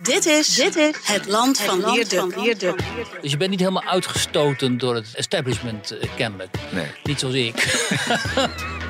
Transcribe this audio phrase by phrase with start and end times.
[0.00, 2.76] Dit is, dit is het land van Wierduk.
[3.20, 6.56] Dus je bent niet helemaal uitgestoten door het establishment, eh, kennelijk.
[6.70, 6.86] Nee.
[7.02, 7.54] Niet zoals ik.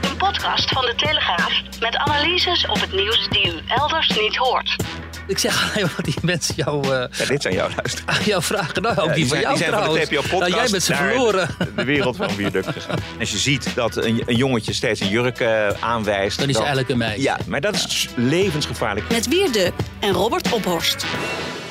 [0.03, 4.77] Een podcast van de Telegraaf met analyses op het nieuws die u elders niet hoort.
[5.29, 8.09] Ik zeg alleen wat die mensen jou, eh, Ja, dit zijn jouw luisteren.
[8.15, 8.83] aan jou vragen.
[8.83, 10.09] Nou, ook Ja, die, van zijn, jou die zijn van de trouwens.
[10.11, 11.49] TPO-podcast Nou, jij bent ze verloren.
[11.77, 12.99] De wereld van Viaduct gegaan.
[13.21, 16.39] Als je ziet dat een, een jongetje steeds een jurk eh, aanwijst...
[16.39, 17.23] Dan is het eigenlijk een meisje.
[17.23, 19.11] Ja, maar dat is levensgevaarlijk.
[19.11, 21.05] Met Wierduk en Robert Ophorst.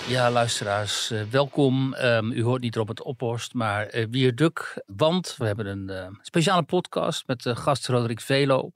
[0.08, 1.94] Ja, luisteraars, eh, welkom.
[1.94, 4.84] Ehm, u hoort niet Robert Ophorst, maar eh Wierduk.
[4.86, 8.72] Want we hebben een eh, speciale podcast met de gast Roderick Velo.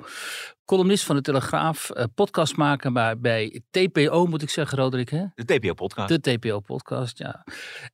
[0.65, 1.89] Columnist van de Telegraaf.
[2.15, 5.09] podcast maken maar bij TPO, moet ik zeggen, Roderick.
[5.09, 5.25] Hè?
[5.35, 6.23] De TPO-podcast.
[6.23, 7.43] De TPO-podcast, ja.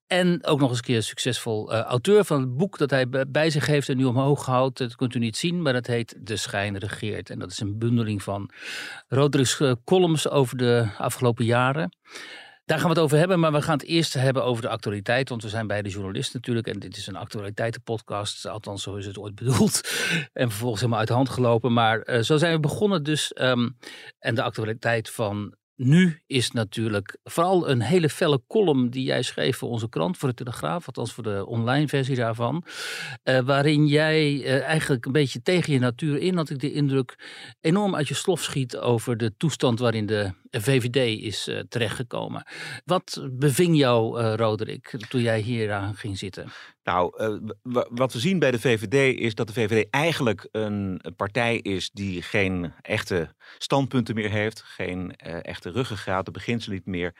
[0.07, 3.65] En ook nog eens een keer succesvol auteur van het boek dat hij bij zich
[3.65, 4.77] heeft en nu omhoog houdt.
[4.77, 7.29] Dat kunt u niet zien, maar dat heet De Schijn Regeert.
[7.29, 8.49] En dat is een bundeling van
[9.07, 11.91] Roderick's columns over de afgelopen jaren.
[12.67, 15.29] Daar gaan we het over hebben, maar we gaan het eerst hebben over de actualiteit.
[15.29, 16.67] Want we zijn beide journalisten natuurlijk.
[16.67, 18.45] En dit is een actualiteitenpodcast.
[18.47, 19.81] Althans, zo is het ooit bedoeld.
[20.33, 21.73] En vervolgens helemaal uit de hand gelopen.
[21.73, 23.33] Maar eh, zo zijn we begonnen dus.
[23.33, 23.69] ehm,
[24.19, 29.57] en de actualiteit van nu is natuurlijk vooral een hele felle column die jij schreef
[29.57, 32.63] voor onze krant, voor de Telegraaf, althans voor de online versie daarvan.
[33.23, 37.15] eh, waarin jij eh, eigenlijk een beetje tegen je natuur in, had ik de indruk,
[37.61, 42.47] enorm uit je slof schiet over de toestand waarin de VVD is eh, terechtgekomen.
[42.85, 46.49] Wat beving jou, Roderick, toen jij hier aan ging zitten?
[46.87, 51.57] Nou, eh, wat we zien bij de VVD is dat de VVD eigenlijk een partij
[51.57, 54.61] is die geen echte standpunten meer heeft.
[54.61, 57.15] Geen eh, echte ruggengraat, de beginselen niet meer.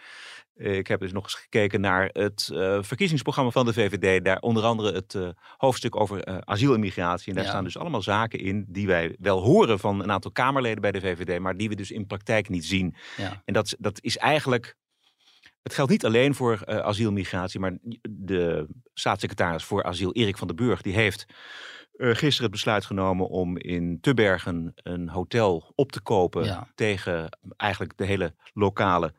[0.56, 2.52] Eh, ik heb dus nog eens gekeken naar het
[2.82, 4.26] verkiezingsprogramma van de VVD.
[4.26, 5.18] Daar onder andere het
[5.58, 7.30] hoofdstuk over asiel en migratie.
[7.30, 7.50] En daar Ja.
[7.50, 11.02] staan dus allemaal zaken in die wij wel horen van een aantal Kamerleden bij de
[11.02, 11.40] VVD.
[11.40, 12.96] Maar die we dus in praktijk niet zien.
[13.18, 13.42] Ja.
[13.46, 14.76] En dat, dat is eigenlijk.
[15.64, 17.78] Het geldt niet alleen voor eh asiel en migratie, maar
[18.10, 21.26] de staatssecretaris voor asiel, Erik van den Burg, die heeft
[21.98, 26.68] eh, gisteren het besluit genomen om in Tubbergen een hotel op te kopen Ja.
[26.76, 29.14] tegen eigenlijk de hele lokale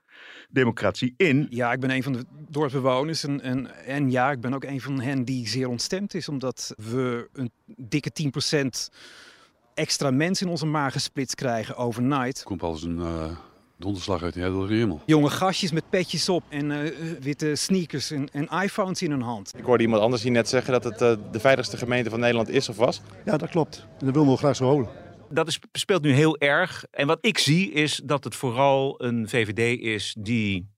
[0.50, 1.46] democratie in.
[1.50, 4.80] Ja, ik ben een van de dorpsbewoners en, en, en ja, ik ben ook een
[4.80, 8.10] van hen die zeer ontstemd is, omdat we een dikke
[8.90, 8.94] 10%
[9.74, 12.42] extra mensen in onze maag gesplitst krijgen overnight.
[12.42, 13.36] komt als een eh,
[13.78, 15.00] donderslag uit de heldere hemel.
[15.06, 19.52] Jonge gastjes met petjes op en eh, witte sneakers en, en iPhones in hun hand.
[19.56, 22.48] Ik hoorde iemand anders hier net zeggen dat het eh, de veiligste gemeente van Nederland
[22.48, 23.00] is of was.
[23.24, 23.86] Ja, dat klopt.
[23.98, 24.88] En dat willen we graag zo houden.
[25.30, 26.84] Dat is, speelt nu heel erg.
[26.90, 30.68] En wat ik zie is dat het vooral een VVD is die,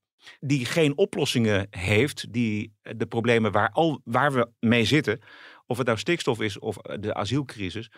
[0.41, 2.33] die geen oplossingen heeft.
[2.33, 5.21] Die de problemen waar, al, waar we mee zitten,
[5.67, 7.91] of het nou stikstof is of de asielcrisis,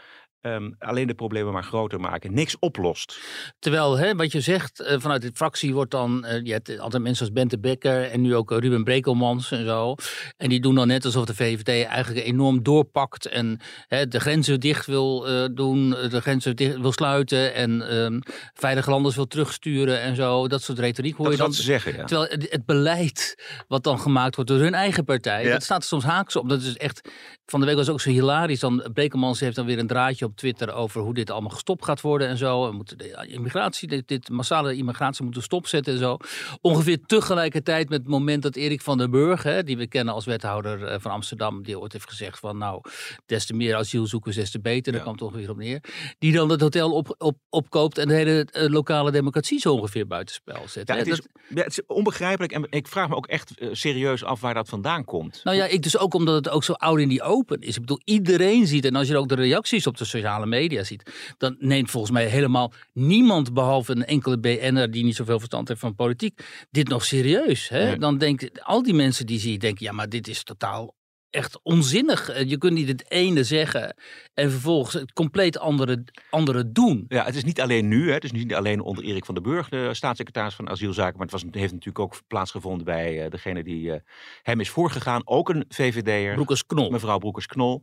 [0.42, 2.34] ehm, alleen de problemen maar groter maken.
[2.34, 3.18] Niks oplost.
[3.58, 7.02] Terwijl, hè, wat je zegt, eh, vanuit de fractie wordt dan, eh, je hebt altijd
[7.02, 9.94] mensen als Bente Becker en nu ook eh, Ruben Brekelmans en zo.
[10.36, 14.60] En die doen dan net alsof de VVD eigenlijk enorm doorpakt en hè, de grenzen
[14.60, 15.20] dicht wil
[15.54, 18.20] doen, de grenzen dicht wil sluiten en ehm,
[18.54, 20.48] veilige landers wil terugsturen en zo.
[20.48, 21.48] Dat soort retoriek hoor Dat je is dan.
[21.48, 22.04] wat ze zeggen, ja.
[22.04, 23.34] Terwijl het, het beleid
[23.68, 25.52] wat dan gemaakt wordt door hun eigen partij, Ja.
[25.52, 26.48] dat staat er soms haaks op.
[26.48, 27.08] Dat is echt,
[27.52, 28.60] van de week was ook zo hilarisch.
[28.60, 32.00] Dan, Brekelmans heeft dan weer een draadje op Twitter over hoe dit allemaal gestopt gaat
[32.00, 32.66] worden en zo.
[32.68, 36.16] We moeten de immigratie, dit, dit massale immigratie moeten stopzetten en zo.
[36.60, 40.24] Ongeveer tegelijkertijd met het moment dat Erik van den Burg, hè, die we kennen als
[40.24, 42.80] wethouder eh, van Amsterdam, die ooit heeft gezegd van nou,
[43.26, 44.92] des te meer asielzoekers, des te beter.
[44.92, 45.00] Daar Ja.
[45.00, 45.80] kwam het ongeveer op neer.
[46.18, 50.06] Die dan het hotel op, op, opkoopt en de hele eh, lokale democratie zo ongeveer
[50.06, 50.88] buitenspel zet.
[50.88, 53.68] Ja, het, is, Dat- ja, het is onbegrijpelijk en ik vraag me ook echt eh,
[53.72, 55.40] serieus af waar dat vandaan komt.
[55.44, 57.74] Nou ja, ik dus ook omdat het ook zo oud in die open is.
[57.74, 61.34] Ik bedoel, iedereen ziet, en als je ook de reacties op de sociale media ziet,
[61.38, 65.80] dan neemt volgens mij helemaal niemand, behalve een enkele BN'er die niet zoveel verstand heeft
[65.80, 67.68] van politiek, dit nog serieus.
[67.68, 67.84] Hè?
[67.84, 67.98] Nee.
[67.98, 70.94] Dan denken al die mensen die zie je denken, ja, maar dit is totaal
[71.32, 72.28] echt onzinnig.
[72.28, 73.96] Eh, Je kunt niet het ene zeggen
[74.34, 77.04] en vervolgens het compleet andere, andere doen.
[77.08, 78.06] Ja, het is niet alleen nu.
[78.06, 78.12] Hè.
[78.12, 81.16] Het is niet alleen onder Erik van den Burg, de staatssecretaris van Asielzaken.
[81.16, 84.00] Maar het was, heeft natuurlijk ook plaatsgevonden bij eh, degene die eh,
[84.42, 85.22] hem is voorgegaan.
[85.24, 86.90] Ook een VVD'er, Broekers knol.
[86.90, 87.82] mevrouw Broekers-Knol.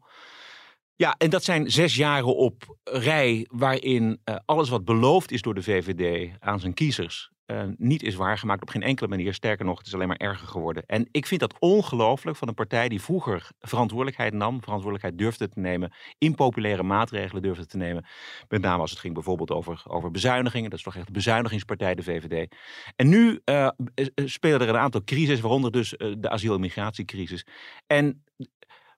[0.96, 5.64] Ja, en dat zijn zes jaren op rij waarin alles wat beloofd is door de
[5.64, 9.34] VVD aan zijn kiezers eh, niet is waargemaakt op geen enkele manier.
[9.34, 10.84] Sterker nog, het is alleen maar erger geworden.
[10.86, 15.60] En ik vind dat ongelooflijk van een partij die vroeger verantwoordelijkheid nam, verantwoordelijkheid durfde te
[15.60, 18.06] nemen, impopulaire maatregelen durfde te nemen.
[18.48, 20.70] Met name als het ging bijvoorbeeld over, over bezuinigingen.
[20.70, 22.56] Dat is toch echt de bezuinigingspartij, de VVD.
[22.96, 23.70] En nu eh,
[24.16, 27.46] spelen er een aantal crises, waaronder dus de asiel- en migratiecrisis.
[27.88, 28.24] En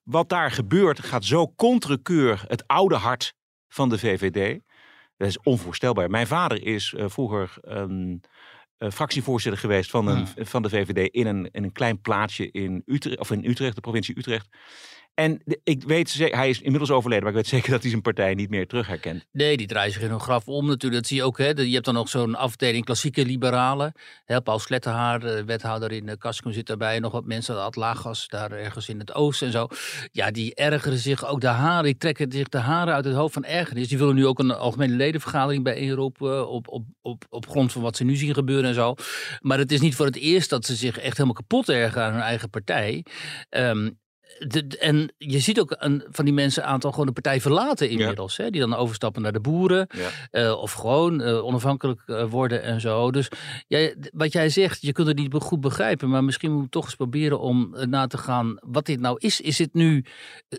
[0.02, 3.34] wat daar gebeurt gaat zo contrekeur het oude hart
[3.68, 4.60] van de VVD.
[5.22, 6.10] Dat is onvoorstelbaar.
[6.10, 8.22] Mijn vader is eh, vroeger een
[8.78, 10.46] eh, fractievoorzitter geweest van, een, Hmm.
[10.46, 13.80] van de VVD in een, in een klein plaatsje in Utrecht, of in Utrecht, de
[13.80, 14.48] provincie Utrecht.
[15.14, 18.34] En ik weet, hij is inmiddels overleden, maar ik weet zeker dat hij zijn partij
[18.34, 19.26] niet meer terug herkent.
[19.32, 21.02] Nee, die draaien zich in hun graf om natuurlijk.
[21.02, 21.38] Dat zie je ook.
[21.38, 21.48] Hè.
[21.48, 23.92] Je hebt dan nog zo'n afdeling klassieke liberalen.
[24.24, 26.98] Hè, Paul Slettenhaar, de wethouder in Kaskum, zit daarbij.
[26.98, 29.66] Nog wat mensen uit Lagos, daar ergens in het oosten en zo.
[30.12, 31.84] Ja, die ergeren zich ook de haren.
[31.84, 33.88] Die trekken zich de haren uit het hoofd van ergernis.
[33.88, 36.48] Die willen nu ook een algemene ledenvergadering bijeenroepen.
[36.48, 38.94] Op, op, op, op grond van wat ze nu zien gebeuren en zo.
[39.40, 42.12] Maar het is niet voor het eerst dat ze zich echt helemaal kapot ergeren aan
[42.12, 43.04] hun eigen partij.
[43.48, 43.90] Ehm,
[44.38, 47.88] de, en je ziet ook een, van die mensen een aantal gewoon de partij verlaten
[47.88, 48.36] inmiddels.
[48.36, 49.86] Hè, die dan overstappen naar de boeren.
[49.96, 50.10] Ja.
[50.30, 53.10] eh, of gewoon eh, onafhankelijk eh, worden en zo.
[53.10, 53.28] Dus
[53.68, 56.08] jij, wat jij zegt, je kunt het niet goed begrijpen.
[56.08, 59.40] Maar misschien moeten we toch eens proberen om na te gaan wat dit nou is.
[59.40, 60.04] Is dit nu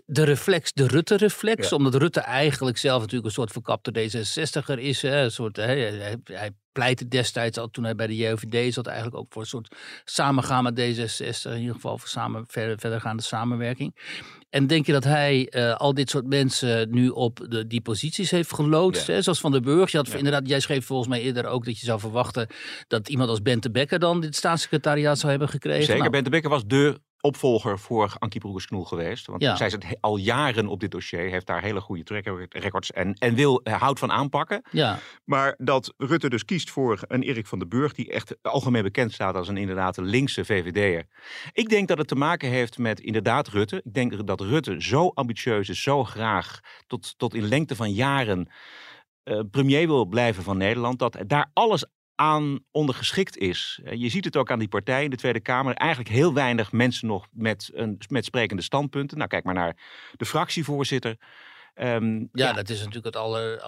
[0.06, 1.68] de reflex, de Rutte-reflex?
[1.68, 1.76] Ja.
[1.76, 5.02] Omdat Rutte eigenlijk zelf natuurlijk een soort verkapte D66er is.
[5.02, 5.22] Hè?
[5.22, 9.42] Een soort, hij pleitte destijds al toen hij bij de JOVD zat eigenlijk ook voor
[9.42, 9.74] een soort
[10.04, 11.50] samengaan met D66.
[11.52, 13.94] In ieder geval voor samen, verder, verdergaande samenwerking.
[14.50, 18.30] En denk je dat hij eh, al dit soort mensen nu op de, die posities
[18.30, 19.06] heeft geloodst?
[19.06, 19.12] Ja.
[19.14, 19.22] Hè?
[19.22, 19.90] Zoals Van der Burg.
[19.90, 20.16] Je had Ja.
[20.16, 22.46] inderdaad, jij schreef volgens mij eerder ook dat je zou verwachten
[22.88, 25.82] dat iemand als Bente Becker dan dit staatssecretariaat zou hebben gekregen.
[25.84, 29.26] Zeker, Nou, Bente Bekker was de opvolger voor Ankie Broekers-Knoel geweest.
[29.26, 29.56] Want Ja.
[29.56, 33.34] zij zit al jaren op dit dossier, heeft daar hele goede track records en, en
[33.34, 34.62] wil, eh, houdt van aanpakken.
[34.70, 38.82] ja, Maar dat Rutte dus kiest voor een Erik van den Burg, die echt algemeen
[38.82, 41.04] bekend staat als een inderdaad een linkse VVD'er.
[41.52, 43.76] Ik denk dat het te maken heeft met inderdaad Rutte.
[43.84, 48.48] Ik denk dat Rutte zo ambitieus is, zo graag tot, tot in lengte van jaren
[49.22, 53.80] eh, premier wil blijven van Nederland, dat daar alles aan ondergeschikt is.
[53.84, 55.74] Eh, Je ziet het ook aan die partij in de Tweede Kamer.
[55.74, 59.16] Eigenlijk heel weinig mensen nog met, een, met sprekende standpunten.
[59.16, 59.76] Nou, kijk maar naar
[60.16, 61.16] de fractievoorzitter.
[61.74, 63.60] Ehm, ja, dat is natuurlijk het aller,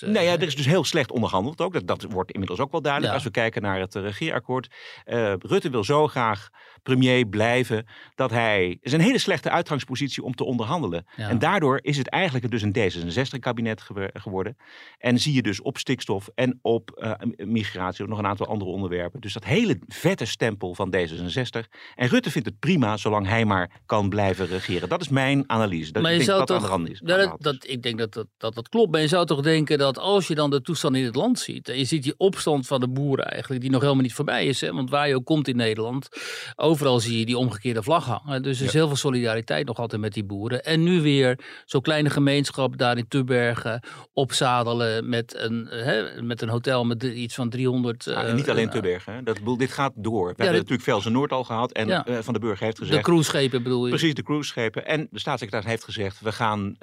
[0.00, 1.72] nou ja, er is dus heel slecht onderhandeld ook.
[1.72, 3.18] Dat, dat wordt inmiddels ook wel duidelijk Ja.
[3.18, 4.68] als we kijken naar het eh, regeerakkoord.
[5.04, 6.48] Eh, Rutte wil zo graag
[6.82, 8.68] premier blijven dat hij...
[8.68, 11.06] Het is een hele slechte uitgangspositie om te onderhandelen.
[11.16, 11.28] Ja.
[11.28, 13.82] En daardoor is het eigenlijk dus een D66-kabinet
[14.12, 14.56] geworden.
[14.98, 19.20] En zie je dus op stikstof en op eh, migratie nog een aantal andere onderwerpen.
[19.20, 21.68] Dus dat hele vette stempel van D66.
[21.94, 24.88] En Rutte vindt het prima zolang hij maar kan blijven regeren.
[24.88, 25.92] Dat is mijn analyse.
[25.92, 27.00] Dat, maar ik denk dat aan toch, de hand is.
[27.04, 27.30] Ja, aan de is.
[27.30, 28.90] dat, ik denk dat dat, dat dat klopt.
[28.90, 31.68] Maar je zou toch denken dat als je dan de toestand in het land ziet.
[31.68, 34.60] En je ziet die opstand van de boeren eigenlijk, die nog helemaal niet voorbij is.
[34.60, 34.72] Hè?
[34.72, 36.08] Want waar je ook komt in Nederland,
[36.56, 38.42] overal zie je die omgekeerde vlag hangen.
[38.42, 38.78] Dus er is Ja.
[38.78, 40.62] heel veel solidariteit nog altijd met die boeren.
[40.64, 43.82] En nu weer zo'n kleine gemeenschap daar in Tubbergen
[44.12, 48.08] opzadelen met een, hè, met een hotel met iets van 300.
[48.08, 49.14] Ah, en eh, niet alleen eh, te bergen.
[49.14, 49.22] Hè.
[49.22, 50.20] Dat, dit gaat door.
[50.20, 51.72] We hebben dit- natuurlijk Velsen Noord al gehad.
[51.72, 53.02] En eh, Van den Burg heeft De gezegd...
[53.04, 53.88] cruiseschepen bedoel je?
[53.90, 54.86] Precies, de cruiseschepen.
[54.86, 56.20] En de staatssecretaris heeft gezegd...
[56.20, 56.76] We gaan,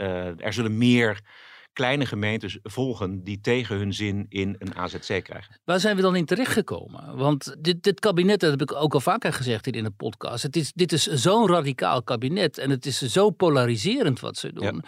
[0.47, 1.21] er zullen meer
[1.73, 3.23] kleine gemeentes volgen...
[3.23, 5.59] die tegen hun zin in een AZC krijgen.
[5.63, 7.17] Waar zijn we dan in terechtgekomen?
[7.17, 10.43] Want dit, dit kabinet, dat heb ik ook al vaker gezegd hier in de podcast.
[10.43, 14.83] Het is, dit is zo'n radicaal kabinet en het is zo polariserend wat ze doen.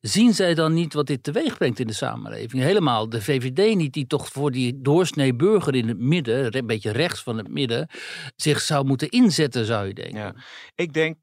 [0.00, 2.62] Zien zij dan niet wat dit teweeg brengt in de samenleving?
[2.62, 6.90] Helemaal de VVD niet, die toch voor die doorsnee burger in het midden, een beetje
[6.90, 7.88] rechts van het midden,
[8.36, 10.20] zich zou moeten inzetten, zou je denken.
[10.20, 10.34] Ja.
[10.74, 11.16] Ik denk,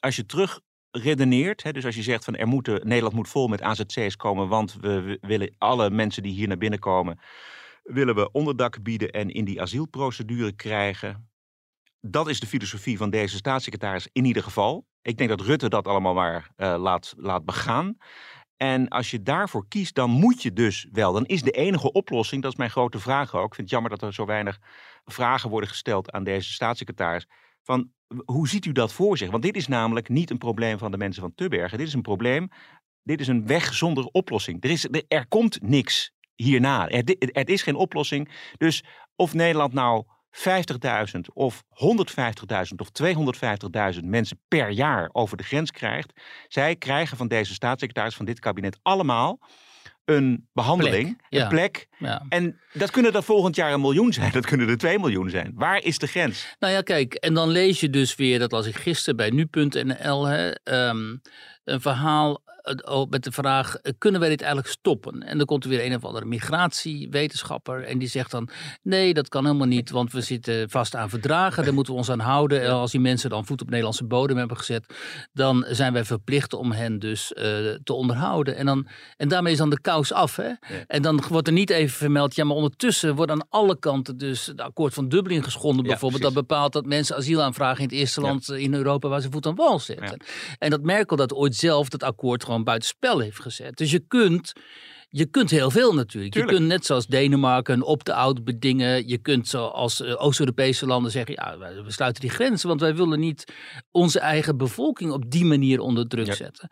[0.00, 0.60] als je terug
[0.96, 4.48] redeneert, hè, dus als je zegt van er moeten, Nederland moet vol met AZC's komen,
[4.48, 7.18] want we, willen alle mensen die hier naar binnen komen,
[7.82, 11.30] willen we onderdak bieden en in die asielprocedure krijgen.
[12.00, 14.86] Dat is de filosofie van deze staatssecretaris in ieder geval.
[15.02, 17.96] Ik denk dat Rutte dat allemaal maar eh, laat, laat begaan.
[18.56, 21.12] En als je daarvoor kiest, dan moet je dus wel.
[21.12, 23.46] Dan is de enige oplossing, dat is mijn grote vraag ook.
[23.46, 24.58] Ik vind het jammer dat er zo weinig
[25.04, 27.26] vragen worden gesteld aan deze staatssecretaris.
[27.62, 27.90] Van
[28.24, 29.30] hoe ziet u dat voor zich?
[29.30, 31.78] Want dit is namelijk niet een probleem van de mensen van Tubbergen.
[31.78, 32.48] Dit is een probleem,
[33.02, 34.64] dit is een weg zonder oplossing.
[34.64, 36.88] Er, is, er, komt niks hierna.
[36.88, 38.30] Er, er is geen oplossing.
[38.56, 38.84] Dus
[39.16, 40.04] of Nederland nou
[40.36, 42.88] 50.000 of 150.000 of
[43.96, 46.12] 250.000 mensen per jaar over de grens krijgt.
[46.48, 49.38] Zij krijgen van deze staatssecretaris van dit kabinet allemaal
[50.06, 51.42] een behandeling, Plek, ja.
[51.42, 51.88] een plek.
[51.98, 52.22] Ja.
[52.28, 54.32] En dat kunnen er volgend jaar een miljoen zijn.
[54.32, 55.52] Dat kunnen er 2 miljoen zijn.
[55.54, 56.56] Waar is de grens?
[56.58, 60.24] Nou ja, kijk, en dan lees je dus weer, dat las ik gisteren bij nu.nl,
[60.26, 61.16] hè, ehm,
[61.64, 62.42] een verhaal
[63.08, 65.22] met de vraag, eh, kunnen wij dit eigenlijk stoppen?
[65.22, 68.48] En dan komt er weer een of andere migratiewetenschapper en die zegt dan,
[68.82, 72.10] nee, dat kan helemaal niet, want we zitten vast aan verdragen, daar moeten we ons
[72.10, 72.62] aan houden.
[72.62, 74.94] En als die mensen dan voet op Nederlandse bodem hebben gezet,
[75.32, 77.44] dan zijn wij verplicht om hen dus eh,
[77.84, 78.56] te onderhouden.
[78.56, 80.36] En, dan, en daarmee is dan de kous af.
[80.36, 80.50] Hè?
[80.86, 84.46] En dan wordt er niet even vermeld, ja, maar ondertussen wordt aan alle kanten dus
[84.46, 86.20] het akkoord van Dublin geschonden Ja, bijvoorbeeld.
[86.22, 86.36] precies.
[86.36, 89.30] Dat bepaalt dat mensen asiel aanvragen in het eerste land eh, in Europa waar ze
[89.30, 90.20] voet aan wal zetten.
[90.58, 93.76] En dat Merkel dat ooit zelf dat akkoord gewoon buitenspel heeft gezet.
[93.76, 94.52] Dus je kunt
[95.08, 96.32] Je kunt heel veel natuurlijk.
[96.32, 96.52] Tuurlijk.
[96.52, 99.08] Je kunt net zoals Denemarken een opt-out bedingen.
[99.08, 103.20] Je kunt zoals eh, Oost-Europese landen zeggen, ja, we sluiten die grenzen, want wij willen
[103.20, 103.52] niet
[103.90, 106.34] onze eigen bevolking op die manier onder druk Ja.
[106.34, 106.68] zetten.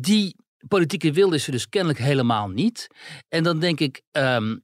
[0.00, 0.36] Die
[0.68, 2.86] politieke wil is er dus kennelijk helemaal niet.
[3.28, 4.56] En dan denk ik, ehm,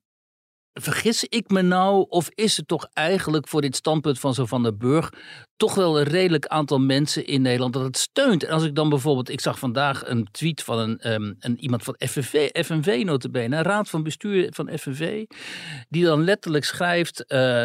[0.80, 4.62] vergis ik me nou of is het toch eigenlijk voor dit standpunt van zo van
[4.62, 5.12] der Burg
[5.56, 8.44] toch wel een redelijk aantal mensen in Nederland dat het steunt.
[8.44, 11.82] En als ik dan bijvoorbeeld, ik zag vandaag een tweet van een, ehm, een iemand
[11.82, 15.24] van FNV, FNV notabene, een raad van bestuur van FNV,
[15.88, 17.26] die dan letterlijk schrijft...
[17.26, 17.64] eh,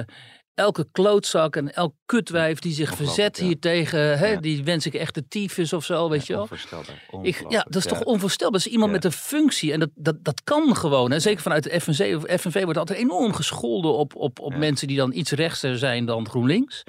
[0.56, 3.44] Elke klootzak en elk kutwijf die zich verzet ja.
[3.46, 4.40] hierbegen, hè, Ja.
[4.40, 6.42] die wens ik echt de tyfus of zo, weet je wel.
[6.42, 7.04] Onvoorstelbaar.
[7.22, 8.58] Ik, ja, dat is toch onvoorstelbaar.
[8.60, 8.96] Dat is iemand Ja.
[8.96, 9.72] met een functie.
[9.72, 11.12] En dat, dat, dat kan gewoon.
[11.12, 11.20] Hè.
[11.20, 12.20] Zeker vanuit de FNV.
[12.40, 14.58] FNV wordt altijd enorm gescholden op, op, op Ja.
[14.58, 16.84] mensen die dan iets rechtser zijn dan GroenLinks.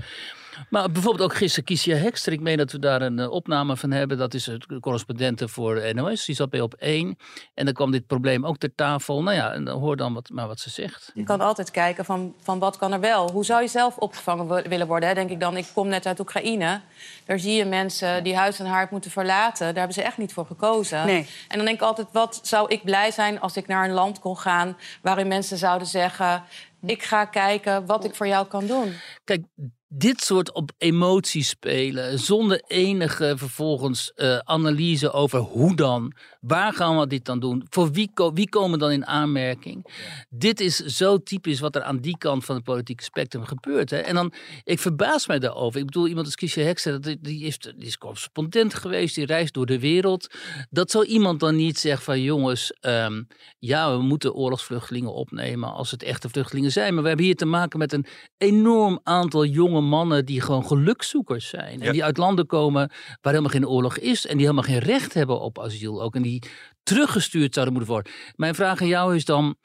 [0.70, 2.32] Maar bijvoorbeeld ook gisteren Kiesja Hekster.
[2.32, 4.18] Ik meen dat we daar een eh, opname van hebben.
[4.18, 6.24] Dat is het correspondente voor de NOS.
[6.24, 7.16] Die zat bij op één.
[7.54, 9.22] En dan kwam dit probleem ook ter tafel.
[9.22, 11.10] Nou ja, en dan hoor dan wat, maar wat ze zegt.
[11.14, 13.30] Je kan altijd kijken van, van wat kan er wel.
[13.30, 15.08] Hoe zou je zelf opgevangen willen worden?
[15.08, 15.14] Hè?
[15.14, 16.80] Denk ik dan, ik kom net uit Oekraïne.
[17.24, 19.66] Daar zie je mensen die huis en haard moeten verlaten.
[19.66, 21.06] Daar hebben ze echt niet voor gekozen.
[21.06, 21.26] Nee.
[21.48, 24.18] En dan denk ik altijd, wat zou ik blij zijn als ik naar een land
[24.18, 24.76] kon gaan...
[25.02, 26.42] waarin mensen zouden zeggen,
[26.80, 28.94] ik ga kijken wat ik voor jou kan doen.
[29.24, 29.42] Kijk,
[29.88, 36.98] dit soort op emoties spelen, zonder enige vervolgens eh, analyse over hoe dan, waar gaan
[36.98, 39.86] we dit dan doen, voor wie, ko- wie komen dan in aanmerking.
[40.28, 43.90] Dit is zo typisch wat er aan die kant van het politieke spectrum gebeurt.
[43.90, 43.96] Hè?
[43.98, 44.32] En dan,
[44.64, 45.80] ik verbaas mij daarover.
[45.80, 49.66] Ik bedoel, iemand als Kiesje Hekster, die, heeft, die is correspondent geweest, die reist door
[49.66, 50.26] de wereld.
[50.70, 53.22] Dat zo iemand dan niet zegt van jongens, ehm,
[53.58, 56.92] ja, we moeten oorlogsvluchtelingen opnemen als het echte vluchtelingen zijn.
[56.94, 58.06] Maar we hebben hier te maken met een
[58.38, 61.80] enorm aantal jonge mannen die gewoon gelukzoekers zijn.
[61.80, 61.92] En Ja.
[61.92, 62.88] die uit landen komen
[63.20, 64.26] waar helemaal geen oorlog is.
[64.26, 66.14] En die helemaal geen recht hebben op asiel ook.
[66.14, 66.42] En die
[66.82, 68.12] teruggestuurd zouden moeten worden.
[68.36, 69.56] Mijn vraag aan jou is dan,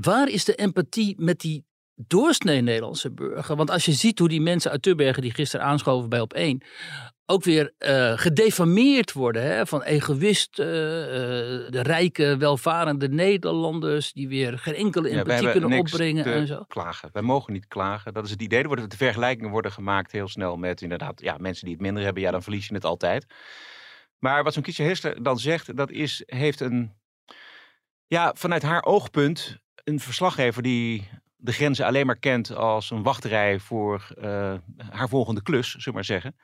[0.00, 3.56] waar is de empathie met die doorsnee Nederlandse burger?
[3.56, 6.62] Want als je ziet hoe die mensen uit Tubbergen die gisteren aanschoven bij op één
[7.32, 14.58] ook weer eh gedefameerd worden hè, van egoïsten, eh, de rijke, welvarende Nederlanders die weer
[14.58, 16.64] geen enkele Ja, empathie hebben kunnen opbrengen en zo.
[16.68, 17.08] klagen.
[17.12, 18.12] Wij mogen niet klagen.
[18.12, 18.60] Dat is het idee.
[18.60, 22.02] Er worden de vergelijkingen worden gemaakt heel snel met inderdaad ja, mensen die het minder
[22.02, 22.22] hebben.
[22.22, 23.26] Ja, dan verlies je het altijd.
[24.18, 26.92] Maar wat zo'n Kiesje Hester dan zegt, dat is, heeft een,
[28.06, 33.58] ja, vanuit haar oogpunt een verslaggever die de grenzen alleen maar kent als een wachtrij
[33.58, 34.54] voor eh,
[34.90, 36.36] haar volgende klus, zullen we maar zeggen.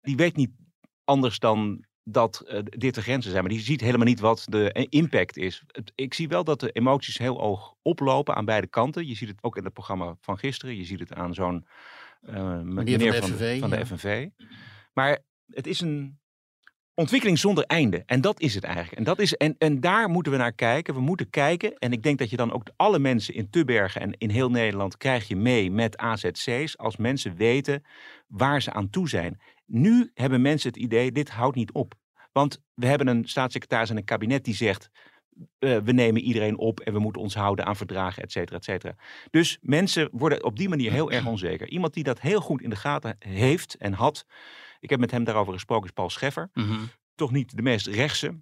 [0.00, 0.50] Die weet niet
[1.04, 3.42] anders dan dat eh, dit de grenzen zijn.
[3.44, 5.62] Maar die ziet helemaal niet wat de eh, impact is.
[5.66, 9.06] Het- Ik zie wel dat de emoties heel hoog oplopen aan beide kanten.
[9.06, 10.76] Je ziet het ook in het programma van gisteren.
[10.76, 11.66] Je ziet het aan zo'n
[12.20, 13.86] eh, meneer van de van, FNV, van de ja.
[13.86, 14.28] FNV.
[14.92, 16.18] Maar het is een
[16.94, 18.02] ontwikkeling zonder einde.
[18.06, 18.96] En dat is het eigenlijk.
[18.96, 20.94] En, dat is, en, en daar moeten we naar kijken.
[20.94, 21.74] We moeten kijken.
[21.78, 24.96] En ik denk dat je dan ook alle mensen in Tubbergen en in heel Nederland
[24.96, 26.76] krijg je mee met AZC's.
[26.76, 27.84] Als mensen weten
[28.26, 29.40] waar ze aan toe zijn.
[29.72, 31.94] Nu hebben mensen het idee, dit houdt niet op.
[32.32, 34.90] Want we hebben een staatssecretaris en een kabinet die zegt...
[35.58, 38.64] eh, we nemen iedereen op en we moeten ons houden aan verdragen, et cetera, et
[38.64, 38.96] cetera.
[39.30, 41.68] Dus mensen worden op die manier heel erg onzeker.
[41.68, 44.26] Iemand die dat heel goed in de gaten heeft en had...
[44.80, 46.50] Ik heb met hem daarover gesproken, is Paul Scheffer.
[46.54, 46.80] Mhm.
[47.14, 48.40] Toch niet de meest rechtse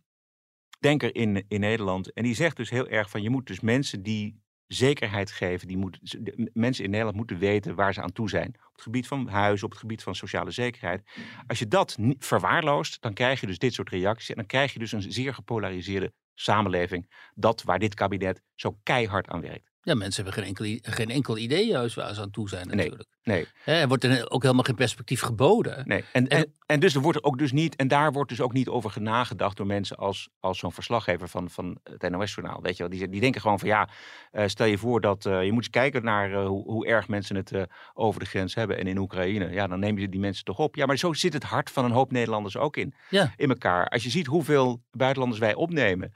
[0.81, 2.13] denker in, in Nederland.
[2.13, 3.23] En die zegt dus heel erg van...
[3.23, 5.69] je moet dus mensen die zekerheid geven...
[5.69, 8.49] Die moeten, de mensen in Nederland moeten weten waar ze aan toe zijn.
[8.49, 11.03] Op het gebied van huis, op het gebied van sociale zekerheid.
[11.47, 14.29] Als je dat verwaarloost, dan krijg je dus dit soort reacties.
[14.29, 17.31] En dan krijg je dus een zeer gepolariseerde samenleving.
[17.35, 19.68] Dat waar dit kabinet zo keihard aan werkt.
[19.88, 23.09] Ja, mensen hebben geen enkel, geen enkel idee juist waar ze aan toe zijn natuurlijk.
[23.23, 25.83] Nee, Hè, er wordt er ook helemaal geen perspectief geboden.
[25.87, 26.04] nee.
[26.12, 28.68] En, En- en, dus er wordt ook dus niet, en daar wordt dus ook niet
[28.68, 32.62] over nagedacht door mensen als, als zo'n verslaggever van, van het NOS-journaal.
[32.62, 33.88] Weet je wel, die, die denken gewoon van ja,
[34.30, 37.09] eh, stel je voor dat eh, je moet eens kijken naar eh, hoe, hoe erg
[37.09, 37.52] mensen het
[37.95, 39.50] over de grens hebben en in Oekraïne.
[39.50, 40.76] Ja, dan neem je die mensen toch op.
[40.76, 43.33] Ja, maar zo zit het hart van een hoop Nederlanders ook in, Ja.
[43.37, 43.88] in elkaar.
[43.88, 46.12] Als je ziet hoeveel buitenlanders wij opnemen.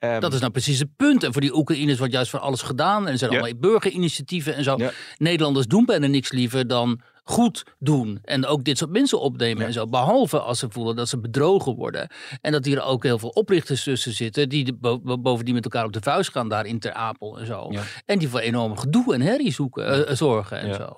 [0.00, 1.22] Ehm, Dat is nou precies het punt.
[1.24, 3.06] En voor die Oekraïners wordt juist van alles gedaan.
[3.06, 3.38] En er zijn Ja.
[3.38, 4.74] allemaal burgerinitiatieven en zo.
[4.76, 4.90] Ja.
[5.16, 8.18] Nederlanders doen bijna niks liever dan goed doen.
[8.22, 9.66] En ook dit soort mensen opnemen Ja.
[9.66, 9.86] en zo.
[9.86, 12.08] Behalve als ze voelen dat ze bedrogen worden.
[12.40, 14.48] En dat hier ook heel veel oplichters tussen zitten.
[14.48, 17.38] Die de, bo- bo- bovendien met elkaar op de vuist gaan daar in Ter Apel
[17.38, 17.66] en zo.
[17.70, 17.82] Ja.
[18.06, 20.96] En die voor enorm gedoe en herrie zoeken, eh, zorgen en zo.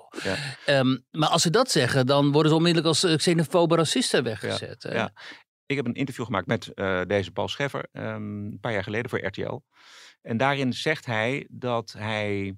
[0.65, 4.85] Ehm, maar als ze dat zeggen, dan worden ze onmiddellijk als eh, xenofobe racisten weggezet.
[4.93, 5.11] Ja.
[5.65, 9.09] Ik heb een interview gemaakt met eh, deze Paul Scheffer ehm, een paar jaar geleden
[9.09, 9.61] voor RTL.
[10.21, 12.57] En daarin zegt hij dat hij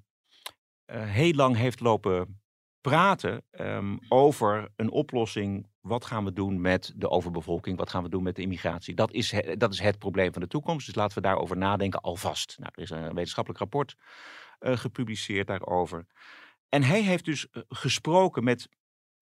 [0.84, 2.40] eh, heel lang heeft lopen
[2.80, 7.78] praten ehm, over een oplossing wat gaan we doen met de overbevolking?
[7.78, 8.94] Wat gaan we doen met de immigratie?
[8.94, 10.86] Dat is, dat is het probleem van de toekomst.
[10.86, 12.56] Dus laten we daarover nadenken alvast.
[12.58, 13.96] Nou, er is een wetenschappelijk rapport
[14.58, 16.06] eh, gepubliceerd daarover.
[16.68, 18.68] En hij heeft dus gesproken met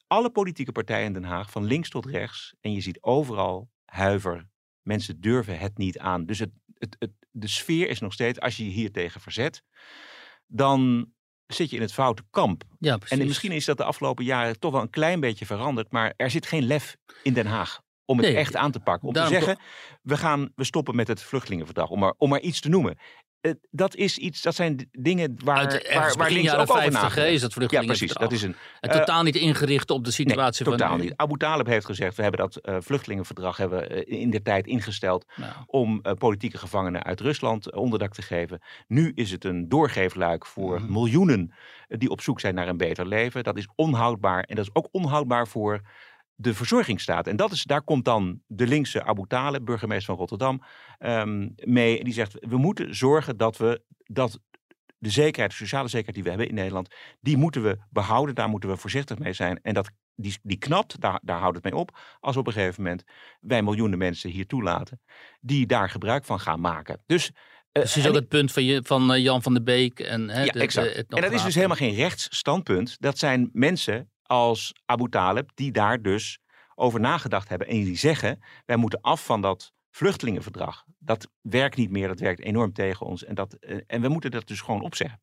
[0.07, 2.55] alle politieke partijen in Den Haag, van links tot rechts.
[2.61, 4.49] En je ziet overal huiver.
[4.83, 6.27] Mensen durven het niet aan.
[6.27, 9.63] Dus het, het, het, de sfeer is nog steeds, als je je hier tegen verzet,
[10.47, 11.13] dan
[11.47, 12.65] zit je in het foute kamp.
[12.79, 13.19] Ja, precies.
[13.19, 15.93] En misschien is dat de afgelopen jaren toch wel een klein beetje veranderd.
[15.93, 19.09] Maar er zit geen lef in Den Haag om het Nee, echt aan te pakken.
[19.09, 19.59] Om te zeggen,
[20.03, 21.91] we, gaan, we stoppen met het vluchtelingenverdrag.
[21.91, 22.99] Om maar, om maar iets te noemen.
[23.71, 27.01] Dat, is iets, dat zijn dingen waar, Uit waar, waar links jaren ook over 50
[27.01, 27.33] hè, nagedacht.
[27.33, 28.29] is dat Ja, vluchtelingenverdrag.
[28.29, 28.31] precies.
[28.31, 31.03] Dat is een, En eh, totaal niet ingericht op de situatie nee, van totaal nu.
[31.05, 31.13] niet.
[31.17, 35.27] Abu Talib heeft gezegd, we hebben dat eh, vluchtelingenverdrag hebben, eh, in de tijd ingesteld
[35.37, 38.61] Nou, om politieke gevangenen uit Rusland onderdak te geven.
[38.87, 40.93] Nu is het een doorgeefluik voor Mhm.
[40.93, 41.53] miljoenen
[41.89, 43.45] die op zoek zijn naar een beter leven.
[43.45, 45.81] Dat is onhoudbaar en dat is ook onhoudbaar voor
[46.35, 47.27] de verzorgingsstaat.
[47.27, 50.63] En dat is, daar komt dan de linkse Abu Talib, burgemeester van Rotterdam,
[50.99, 51.99] ehm, mee.
[51.99, 54.39] En die zegt, we moeten zorgen dat we dat
[54.99, 58.35] de zekerheid, de sociale zekerheid die we hebben in Nederland, die moeten we behouden.
[58.35, 59.59] Daar moeten we voorzichtig mee zijn.
[59.63, 61.99] En dat, die, die knapt, daar, daar houdt het mee op.
[62.21, 63.05] Als op een gegeven moment
[63.41, 65.01] wij miljoenen mensen hier toelaten,
[65.41, 67.03] die daar gebruik van gaan maken.
[67.07, 67.35] Dus, eh,
[67.83, 70.01] Precies en ook ik- het punt van, je, van eh, Jan van der Beek.
[70.01, 70.95] En, hè, ja, de- exact.
[70.95, 72.97] de en dat is dus helemaal geen rechtsstandpunt.
[73.01, 76.39] Dat zijn mensen als Abu Talib die daar dus
[76.75, 77.67] over nagedacht hebben.
[77.69, 80.85] En die zeggen, wij moeten af van dat vluchtelingenverdrag.
[80.99, 83.25] Dat werkt niet meer, dat werkt enorm tegen ons.
[83.25, 85.23] En, dat, eh, en we moeten dat dus gewoon opzeggen.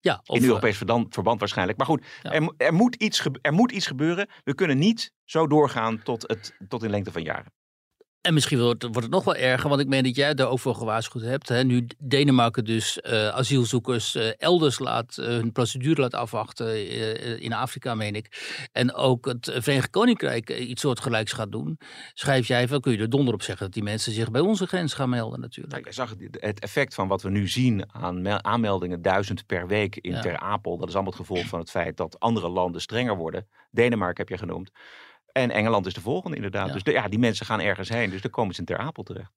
[0.00, 1.78] Ja, of, In eh, Europees verband, verband waarschijnlijk.
[1.78, 2.32] Maar goed, Ja.
[2.32, 4.28] er, er, moet iets er moet iets gebeuren.
[4.44, 7.52] We kunnen niet zo doorgaan tot, het, tot in lengte van jaren.
[8.20, 10.58] En misschien wordt, wordt het nog wel erger, want ik meen dat jij daar ook
[10.58, 11.48] voor gewaarschuwd hebt.
[11.48, 11.64] Hè?
[11.64, 16.88] Nu Denemarken dus eh, asielzoekers eh, elders laat, eh, hun procedure laat afwachten,
[17.40, 18.58] in Afrika meen ik.
[18.72, 21.78] En ook het Verenigd Koninkrijk iets soortgelijks gaat doen.
[22.14, 24.66] Schrijf jij van, kun je er donder op zeggen dat die mensen zich bij onze
[24.66, 25.74] grens gaan melden natuurlijk.
[25.74, 29.66] Kijk, je zag het, effect van wat we nu zien aan mel- aanmeldingen, duizend per
[29.66, 30.20] week in Ja.
[30.20, 30.78] Ter Apel.
[30.78, 33.46] Dat is allemaal het gevolg van het feit dat andere landen strenger worden.
[33.70, 34.70] Denemarken heb je genoemd.
[35.32, 36.66] En Engeland is de volgende inderdaad.
[36.66, 36.72] Ja.
[36.72, 38.10] Dus de, ja, die mensen gaan ergens heen.
[38.10, 39.32] Dus dan komen ze in Ter Apel terecht.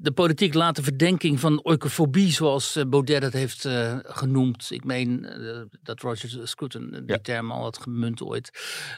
[0.00, 4.70] De politiek laat de verdenking van oikofobie, zoals eh, Baudet het heeft eh, genoemd.
[4.70, 7.18] Ik meen eh, dat Roger Scruton die Ja.
[7.18, 8.50] term al had gemunt ooit.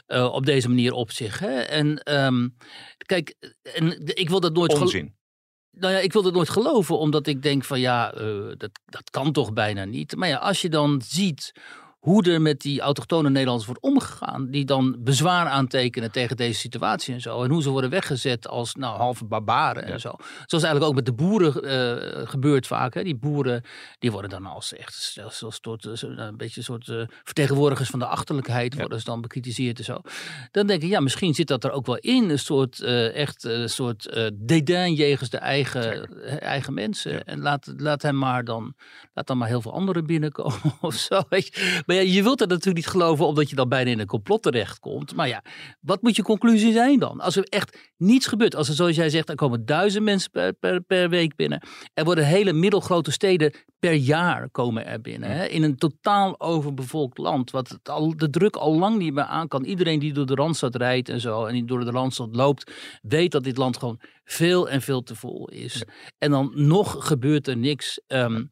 [0.07, 1.39] op deze manier op zich.
[1.39, 1.59] Hè?
[1.59, 2.47] En ehm,
[2.97, 5.15] kijk, en ik wil dat nooit Onzin.
[5.71, 8.09] Nou ja, ik wil dat nooit geloven, omdat ik denk van ja,
[8.57, 10.15] dat, dat kan toch bijna niet.
[10.15, 11.51] Maar ja, als je dan ziet
[12.01, 17.13] hoe er met die autochtone Nederlanders wordt omgegaan, die dan bezwaar aantekenen tegen deze situatie
[17.13, 19.93] en zo, en hoe ze worden weggezet als nou, halve barbaren Ja.
[19.93, 20.13] en zo.
[20.45, 22.93] Zoals eigenlijk ook met de boeren eh, gebeurt vaak.
[22.93, 23.03] Hè.
[23.03, 23.63] Die boeren
[23.99, 27.01] die worden dan als echt als, als soort, eh, zo- een beetje een soort eh,
[27.23, 28.79] vertegenwoordigers van de achterlijkheid, Ja.
[28.79, 29.97] worden ze dan bekritiseerd en zo.
[30.51, 32.79] Dan denk ik, ja, misschien zit dat er ook wel in, een soort
[33.13, 36.09] echt een soort dédain jegens de eigen,
[36.39, 37.11] eigen mensen.
[37.11, 37.23] Ja.
[37.23, 38.73] En laat, laat hem maar dan,
[39.13, 41.21] laat dan maar heel veel anderen binnenkomen of zo.
[41.29, 41.83] Weet je.
[41.91, 44.41] Maar ja, je wilt dat natuurlijk niet geloven, omdat je dan bijna in een complot
[44.41, 45.15] terechtkomt.
[45.15, 45.43] Maar ja,
[45.79, 47.19] wat moet je conclusie zijn dan?
[47.19, 50.53] Als er echt niets gebeurt, als er zoals jij zegt, er komen duizend mensen per,
[50.53, 51.61] per, per week binnen.
[51.93, 55.29] Er worden hele middelgrote steden per jaar komen er binnen.
[55.29, 55.45] Hè?
[55.45, 59.47] In een totaal overbevolkt land, wat het al, de druk al lang niet meer aan
[59.47, 59.63] kan.
[59.63, 63.31] Iedereen die door de Randstad rijdt en zo, en die door de Randstad loopt, weet
[63.31, 65.83] dat dit land gewoon veel en veel te vol is.
[66.17, 68.01] En dan nog gebeurt er niks.
[68.07, 68.43] Ehm,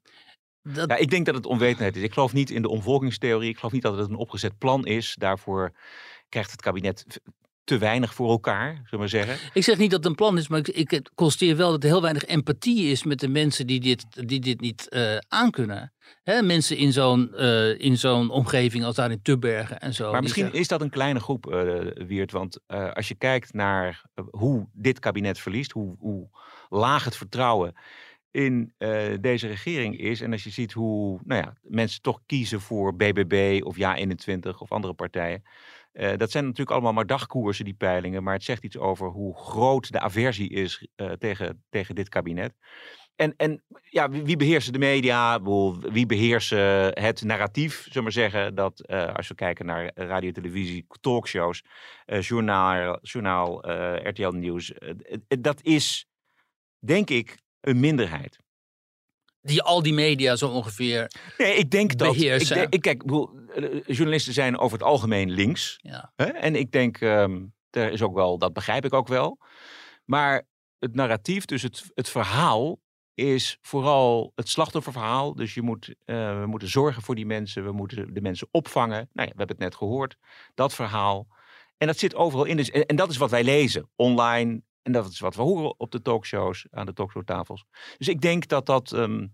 [0.63, 2.02] dat, Ja, ik denk dat het onwetendheid is.
[2.04, 3.50] Ik geloof niet in de omvolkingstheorie.
[3.50, 5.15] Ik geloof niet dat het een opgezet plan is.
[5.17, 5.72] Daarvoor
[6.30, 7.19] krijgt het kabinet
[7.63, 9.50] te weinig voor elkaar, zullen we maar zeggen.
[9.54, 11.89] Ik zeg niet dat het een plan is, maar ik, ik constateer wel dat er
[11.89, 15.93] heel weinig empathie is met de mensen die dit, die dit niet eh aankunnen.
[16.24, 20.12] Hè, mensen in zo'n eh, in zo'n omgeving als daar in Tubbergen en zo.
[20.12, 22.32] Maar misschien zeggen- is dat een kleine groep, eh Wiert.
[22.32, 22.60] Want
[22.93, 26.30] als je kijkt naar hoe dit kabinet verliest, hoe, hoe
[26.69, 27.74] laag het vertrouwen
[28.32, 30.22] in eh, deze regering is.
[30.22, 34.72] En als je ziet hoe nou ja, mensen toch kiezen voor BBB of Ja21 of
[34.72, 35.44] andere partijen.
[35.92, 38.24] eh, dat zijn natuurlijk allemaal maar dagkoersen, die peilingen.
[38.24, 42.54] Maar het zegt iets over hoe groot de aversie is eh, tegen, tegen dit kabinet.
[43.15, 45.42] En, en ja, wie, beheersen de media?
[45.92, 46.60] Wie beheersen
[47.04, 47.86] het narratief?
[47.89, 51.63] Zullen we zeggen dat als we kijken naar radio, televisie, talkshows,
[52.20, 53.70] journaal, journaal
[54.08, 54.74] RTL Nieuws.
[55.28, 56.08] dat is,
[56.80, 58.38] denk ik, een minderheid.
[59.41, 61.12] die al die media zo ongeveer.
[61.38, 62.13] Nee, ik denk dat.
[62.13, 62.67] Ik, Beheersen.
[62.69, 65.80] ik kijk, bedoel, eh, journalisten zijn over het algemeen links.
[65.82, 66.12] Ja.
[66.15, 66.26] Hè?
[66.26, 67.38] En ik denk, ehm
[67.69, 69.39] er is ook wel, dat begrijp ik ook wel.
[70.06, 70.48] Maar
[70.80, 72.80] het narratief, dus het, het verhaal,
[73.13, 75.36] is vooral het slachtofferverhaal.
[75.36, 79.10] Dus je moet, eh, we moeten zorgen voor die mensen, we moeten de mensen opvangen.
[79.13, 80.17] Nou ja, we hebben het net gehoord,
[80.54, 81.28] dat verhaal.
[81.78, 82.58] En dat zit overal in.
[82.58, 84.62] Dus, en, en dat is wat wij lezen online.
[84.89, 87.65] En dat is wat we horen op de talkshows, aan de talkshowtafels.
[87.97, 89.28] Dus ik denk dat dat ehm,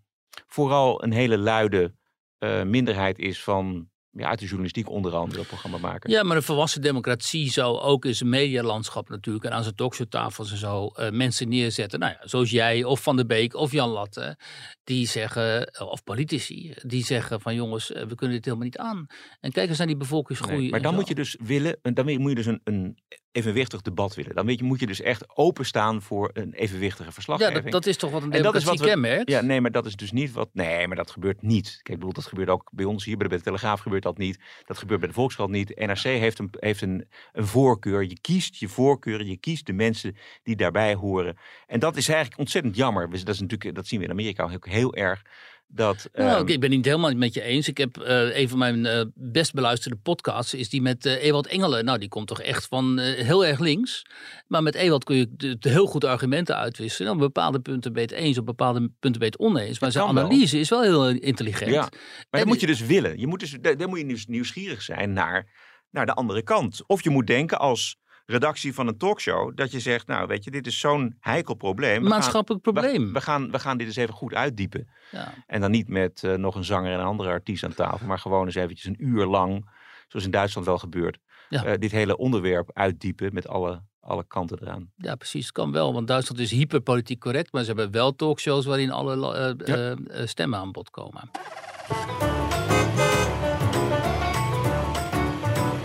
[0.48, 1.96] vooral een hele luide
[2.38, 6.10] eh, minderheid is van ja, uit de journalistiek onder andere programma maken.
[6.12, 10.52] Ja, maar een volwassen democratie zou ook in zijn medialandschap natuurlijk en aan zijn talkshowtafels
[10.52, 12.00] en zo eh, mensen neerzetten.
[12.00, 14.38] Nou ja, zoals jij of Van der Beek of Jan Latte,
[14.84, 18.78] die zeggen, eh, of politici, die zeggen van jongens, eh, we kunnen dit helemaal niet
[18.78, 19.06] aan.
[19.40, 20.60] En kijk eens naar die bevolkingsgroei.
[20.62, 20.98] Nee, maar dan zo.
[20.98, 22.98] moet je dus willen, dan moet je dus een, een
[23.32, 24.36] evenwichtig debat willen.
[24.36, 27.64] Dan weet je, moet je dus echt openstaan voor een evenwichtige Ja, verslaggeving.
[27.64, 29.30] dat, dat is toch wat een En dat is democratie wat we- kenmerkt?
[29.32, 30.50] Ja, nee, maar dat is dus niet wat.
[30.54, 31.68] Nee, maar dat gebeurt niet.
[31.70, 34.40] Kijk, ik bedoel, dat gebeurt ook bij ons hier bij de Telegraaf gebeurt dat niet.
[34.66, 35.76] Dat gebeurt bij de Volkskrant niet.
[35.76, 38.04] NRC heeft een, heeft een, een voorkeur.
[38.04, 41.38] Je kiest je voorkeuren, je kiest de mensen die daarbij horen.
[41.68, 43.10] En dat is eigenlijk ontzettend jammer.
[43.10, 45.24] Dat, is natuurlijk, dat zien we in Amerika ook heel erg.
[45.68, 47.68] Dat, Nou, ehm, ik ben niet helemaal met je eens.
[47.68, 51.48] Ik heb eh, een van mijn eh, best beluisterde podcasts, is die met eh Ewald
[51.48, 51.86] Engelen.
[51.86, 54.06] Nou, die komt toch echt van heel erg links.
[54.48, 57.12] Maar met Ewald kun je de, de heel goed argumenten uitwisselen.
[57.12, 59.80] Op bepaalde punten ben je het eens, op bepaalde punten ben je het oneens.
[59.80, 60.24] Maar zijn wel.
[60.24, 61.72] analyse is wel heel intelligent.
[61.72, 61.92] Ja, maar
[62.30, 63.20] En dat moet je dus willen.
[63.20, 65.52] Je moet dus, daar, daar moet je dus nieuwsgierig zijn naar,
[65.90, 66.84] naar de andere kant.
[66.88, 70.52] Of je moet denken als redactie van een talkshow dat je zegt, nou weet je,
[70.52, 72.04] dit is zo'n heikel probleem.
[72.04, 73.06] We Maatschappelijk gaan, probleem.
[73.08, 74.88] We, we gaan, we gaan dit eens even goed uitdiepen.
[75.12, 75.34] Ja.
[75.48, 78.20] En dan niet met eh, nog een zanger en een andere artiest aan tafel, maar
[78.20, 79.70] gewoon eens eventjes een uur lang,
[80.08, 81.18] zoals in Duitsland wel gebeurt,
[81.50, 81.64] Ja.
[81.66, 84.92] eh, dit hele onderwerp uitdiepen met alle, alle kanten eraan.
[84.96, 85.44] Ja, precies.
[85.44, 85.94] Het kan wel.
[85.94, 87.52] Want Duitsland is hyperpolitiek correct.
[87.54, 89.96] Maar ze hebben wel talkshows waarin alle Ja.
[89.96, 91.30] eh, stemmen aan bod komen.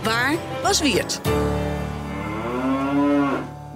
[0.03, 1.21] Waar was Wiert?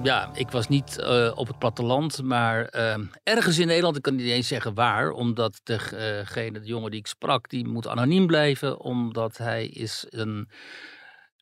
[0.06, 3.96] Ja, ik was niet eh, op het platteland, maar eh, ergens in Nederland.
[3.96, 7.88] Ik kan niet eens zeggen waar, omdat degene, de jongen die ik sprak, die moet
[7.88, 10.50] anoniem blijven, omdat hij is een.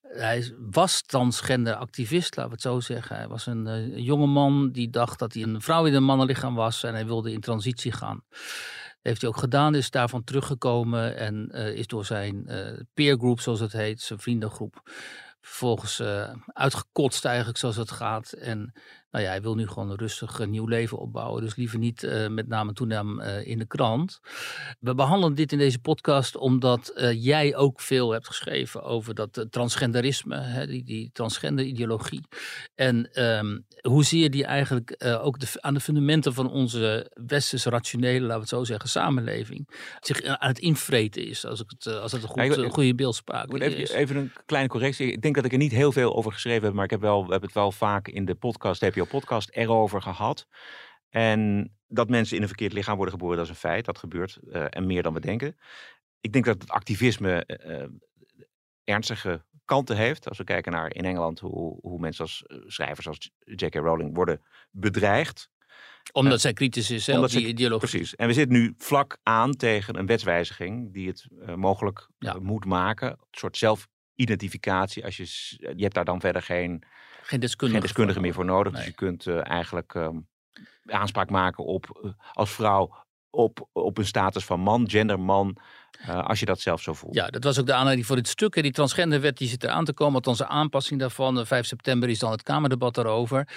[0.02, 3.16] Hij was transgender activist, laten we het zo zeggen.
[3.16, 6.56] Hij was een eh, jonge man die dacht dat hij een vrouw in een mannenlichaam
[6.56, 8.24] was en hij wilde in transitie gaan.
[9.02, 12.48] Heeft hij ook gedaan, is daarvan teruggekomen en eh, is door zijn
[12.94, 14.82] peergroep, zoals het heet, zijn vriendengroep,
[15.44, 18.32] vervolgens eh, uitgekotst eigenlijk zoals het gaat.
[18.32, 18.74] En
[19.14, 21.42] nou ja, hij wil nu gewoon een rustig eh, nieuw leven opbouwen.
[21.42, 24.20] Dus liever niet eh, met name en toenaam eh, in de krant.
[24.80, 30.38] We behandelen dit in deze podcast omdat jij ook veel hebt geschreven over dat transgenderisme,
[30.38, 32.22] hè, die, die transgender ideologie.
[32.76, 37.70] En ehm, hoe zie je die eigenlijk ook de, aan de fundamenten van onze westerse
[37.70, 41.88] rationele, laten we het zo zeggen, samenleving zich aan het invreten is, als, ik het,
[41.88, 43.74] als het een goed, Ja, goede beeldspraak Ik moet is.
[43.74, 45.12] even, even een kleine correctie.
[45.12, 47.26] Ik denk dat ik er niet heel veel over geschreven heb, maar ik heb, wel,
[47.26, 50.48] we hebben het wel vaak in de podcast, Podcast, erover gehad.
[51.10, 53.86] En dat mensen in een verkeerd lichaam worden geboren, dat is een feit.
[53.86, 55.58] Dat gebeurt eh, en meer dan we denken.
[56.22, 57.90] Ik denk dat het activisme eh, eh,
[58.84, 60.30] ernstige kanten heeft.
[60.30, 63.76] Als we kijken naar in Engeland hoe, hoe mensen als schrijvers als J.K.
[63.76, 65.50] Rowling worden bedreigd.
[66.12, 67.90] Omdat zij kritisch is, hè, Omdat op die ideologie.
[67.90, 68.16] Precies.
[68.16, 72.40] En we zitten nu vlak aan tegen een wetswijziging die het mogelijk Ja.
[72.40, 73.10] moet maken.
[73.10, 75.06] Een soort zelfidentificatie.
[75.06, 75.26] Als je,
[75.76, 76.84] je hebt daar dan verder geen,
[77.24, 78.74] Geen deskundige, geen deskundige meer voor nodig.
[78.74, 80.18] Dus je kunt eh, eigenlijk ehm,
[80.86, 82.96] aanspraak maken op eh, als vrouw
[83.30, 85.58] op, op een status van man, genderman.
[86.00, 87.16] Eh, als je dat zelf zo voelt.
[87.16, 88.56] Ja, dat was ook de aanleiding voor dit stuk.
[88.56, 88.62] hè.
[88.62, 90.16] Die transgenderwet die zit eraan te komen.
[90.16, 91.40] Althans, de aanpassing daarvan.
[91.40, 93.48] Eh, 5 september is dan het Kamerdebat daarover.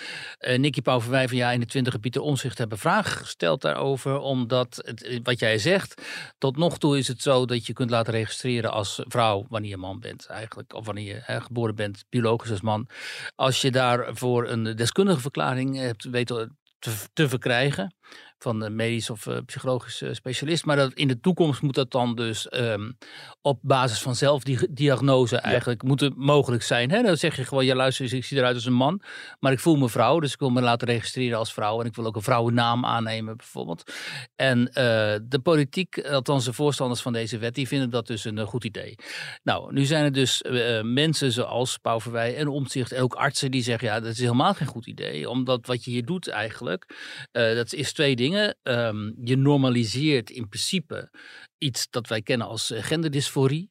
[0.40, 4.18] Uh, Nicky Pauverwij van Ja 21 en Pieter Omzicht hebben vragen gesteld daarover.
[4.18, 6.02] Omdat, het, eh, wat jij zegt,
[6.38, 9.76] tot nog toe is het zo dat je kunt laten registreren als vrouw wanneer je
[9.76, 10.74] man bent eigenlijk.
[10.74, 12.88] Of wanneer je geboren bent, biologisch als man.
[13.34, 17.94] Als je daarvoor een deskundige verklaring hebt weten te, te verkrijgen
[18.38, 20.64] van een medisch of uh, psychologisch uh, specialist.
[20.64, 22.98] Maar dat in de toekomst moet dat dan dus um,
[23.42, 26.90] op basis van zelfdiagnose eigenlijk moeten mogelijk zijn.
[26.90, 27.02] Hè?
[27.02, 29.02] Dan zeg je gewoon, ja luister, ik zie eruit als een man,
[29.40, 31.94] maar ik voel me vrouw, dus ik wil me laten registreren als vrouw en ik
[31.94, 33.92] wil ook een vrouwennaam aannemen bijvoorbeeld.
[34.36, 34.74] En uh,
[35.22, 38.94] de politiek, althans de voorstanders van deze wet, die vinden dat dus een goed idee.
[39.42, 43.62] Nou, nu zijn er dus uh, mensen zoals Pauverwij en Omtzigt en ook artsen die
[43.62, 46.94] zeggen, ja, dat is helemaal geen goed idee, omdat wat je hier doet eigenlijk,
[47.32, 48.25] uh, dat is twee dingen.
[48.34, 51.10] Um, je normaliseert in principe
[51.58, 53.70] iets dat wij kennen als uh, genderdysforie.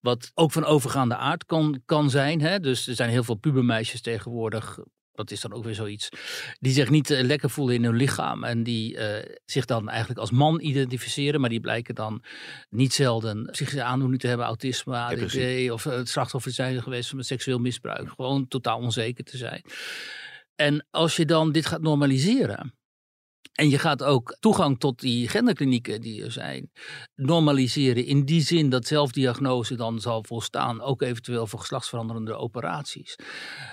[0.00, 2.40] Wat ook van overgaande aard kan, kan zijn.
[2.40, 2.60] Hè?
[2.60, 4.78] Dus er zijn heel veel pubermeisjes tegenwoordig.
[5.12, 6.08] Dat is dan ook weer zoiets.
[6.58, 8.44] Die zich niet uh, lekker voelen in hun lichaam.
[8.44, 11.40] En die uh, zich dan eigenlijk als man identificeren.
[11.40, 12.22] Maar die blijken dan
[12.68, 14.46] niet zelden zich aandoening te hebben.
[14.46, 15.32] Autisme, ADD.
[15.32, 18.08] Ja, of het slachtoffer zijn geweest van seksueel misbruik.
[18.08, 19.62] Gewoon totaal onzeker te zijn.
[20.54, 22.74] En als je dan dit gaat normaliseren
[23.56, 26.70] En je gaat ook toegang tot die genderklinieken die er zijn
[27.14, 28.04] normaliseren.
[28.04, 33.16] In die zin dat zelfdiagnose dan zal volstaan, ook eventueel voor geslachtsveranderende operaties.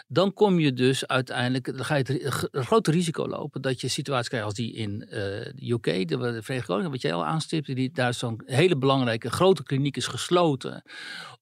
[0.07, 4.27] Dan kom je dus uiteindelijk, dan ga je het grote risico lopen dat je situaties
[4.27, 7.73] krijgt als die in uh, de UK, de, de Verenigde Koninkrijk, wat jij al aanstipte,
[7.73, 10.83] die, daar zo'n hele belangrijke grote kliniek is gesloten,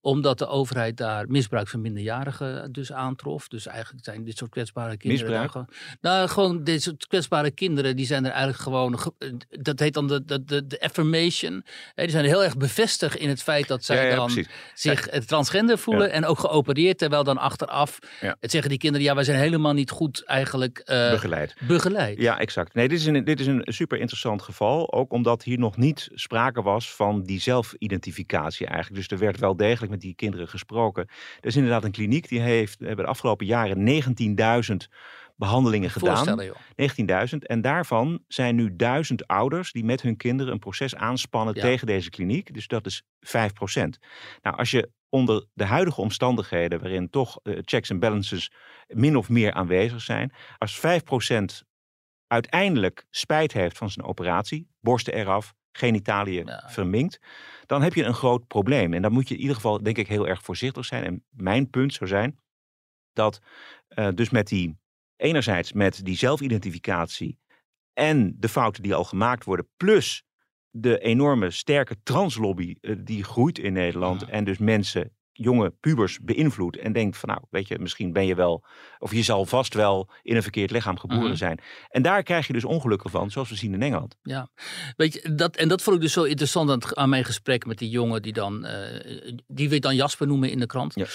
[0.02, 3.48] omdat de overheid daar misbruik van minderjarigen dus aantrof.
[3.48, 5.42] Dus eigenlijk zijn dit soort kwetsbare kinderen.
[5.42, 5.70] Misbruik?
[6.02, 9.00] nou, gewoon dit soort kwetsbare kinderen, die zijn er eigenlijk gewoon,
[9.50, 11.64] dat heet dan de, de, de, de affirmation.
[11.96, 14.50] die zijn heel erg bevestigd in het feit dat zij Ja, ja, dan precies.
[14.74, 18.00] zich transgender voelen en ook geopereerd, terwijl dan achteraf
[18.40, 21.56] het zeggen die kinderen, ja, wij zijn helemaal niet goed eigenlijk eh, Begeleid.
[21.68, 22.18] begeleid.
[22.22, 22.74] Ja, exact.
[22.74, 24.94] Nee, dit is, een, dit is een super interessant geval.
[24.94, 28.96] Ook omdat hier nog niet sprake was van die zelfidentificatie eigenlijk.
[28.96, 31.08] Dus er werd wel degelijk met die kinderen gesproken.
[31.40, 34.04] Er is inderdaad een kliniek die heeft hebben de afgelopen jaren
[34.82, 34.94] 19.000
[35.42, 36.16] behandelingen gedaan.
[36.16, 37.30] Voorstellen, joh.
[37.34, 37.38] 19.000.
[37.38, 41.62] En daarvan zijn nu 1000 ouders die met hun kinderen een proces aanspannen Ja.
[41.62, 42.54] tegen deze kliniek.
[42.54, 43.98] Dus dat is 5%.
[44.42, 48.52] Nou, als je onder de huidige omstandigheden, waarin toch eh, checks en balances
[48.88, 51.64] min of meer aanwezig zijn, als 5%
[52.28, 56.64] uiteindelijk spijt heeft van zijn operatie, borsten eraf, genitaliën Ja.
[56.70, 57.20] verminkt,
[57.66, 58.94] dan heb je een groot probleem.
[58.94, 61.04] En dan moet je in ieder geval, denk ik, heel erg voorzichtig zijn.
[61.04, 62.40] En mijn punt zou zijn
[63.14, 63.40] dat
[63.88, 64.78] eh, dus met die,
[65.22, 67.40] enerzijds met die zelfidentificatie
[67.94, 70.24] en de fouten die al gemaakt worden, plus
[70.70, 76.78] de enorme sterke translobby eh, die groeit in Nederland en dus mensen, jonge pubers beïnvloedt
[76.78, 78.66] en denkt van nou, weet je, misschien ben je wel,
[79.00, 81.36] of je zal vast wel in een verkeerd lichaam geboren Mhm.
[81.36, 81.60] zijn.
[81.90, 84.18] En daar krijg je dus ongelukken van, zoals we zien in Engeland.
[84.22, 84.50] Ja,
[84.96, 87.66] weet je, dat, en dat vond ik dus zo interessant aan, het- aan mijn gesprek
[87.66, 90.96] met die jongen die dan, eh, die we dan Jasper noemen in de krant.
[90.96, 91.06] Ja.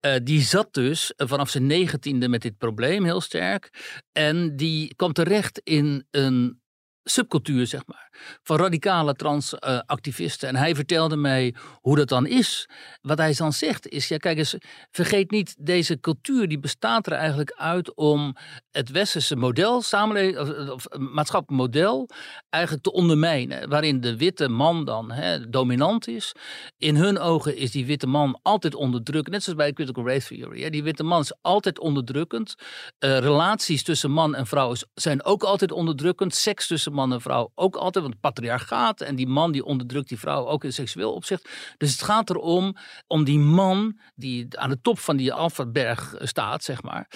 [0.00, 3.70] Eh, die zat dus vanaf zijn negentiende met dit probleem heel sterk.
[4.12, 6.62] En die kwam terecht in een
[7.02, 8.03] subcultuur, zeg maar,
[8.42, 10.48] van radicale transactivisten.
[10.48, 12.68] en hij vertelde mij hoe dat dan is.
[13.00, 14.56] Wat hij dan zegt is, ja kijk eens,
[14.90, 18.36] vergeet niet, deze cultuur die bestaat er eigenlijk uit om
[18.70, 22.08] het westerse model, samenleving, of, een maatschappelijk model,
[22.50, 23.68] eigenlijk te ondermijnen.
[23.68, 26.32] Waarin de witte man dan hè, dominant is.
[26.78, 29.34] In hun ogen is die witte man altijd onderdrukkend.
[29.34, 30.62] Net zoals bij de critical race theory.
[30.62, 30.70] Hè.
[30.70, 32.54] Die witte man is altijd onderdrukkend.
[32.98, 36.34] Eh, relaties tussen man en vrouw zijn ook altijd onderdrukkend.
[36.34, 38.03] Seks tussen man en vrouw ook altijd.
[38.04, 41.48] Want patriarchaat en die man die onderdrukt die vrouw ook in seksueel opzicht.
[41.76, 46.64] Dus het gaat erom om die man die aan de top van die Alfaberg staat,
[46.64, 47.08] zeg maar.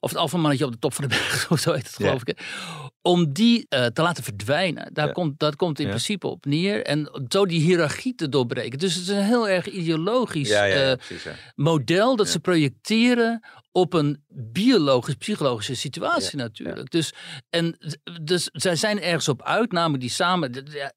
[0.00, 2.06] Of het alfamannetje op de top van de berg, zo heet het Ja.
[2.06, 2.40] geloof ik.
[3.06, 4.90] Om die eh, te laten verdwijnen.
[4.92, 5.12] Daar Ja.
[5.12, 5.90] komt, dat komt in Ja.
[5.90, 6.84] principe op neer.
[6.84, 8.78] En zo die hiërarchie te doorbreken.
[8.78, 11.26] Dus het is een heel erg ideologisch eh, precies.
[11.54, 16.90] Model dat ze projecteren op een biologisch, psychologische situatie natuurlijk.
[16.90, 17.12] Dus,
[17.50, 17.76] en,
[18.22, 20.52] dus zij zijn ergens op uit, namelijk die, samen,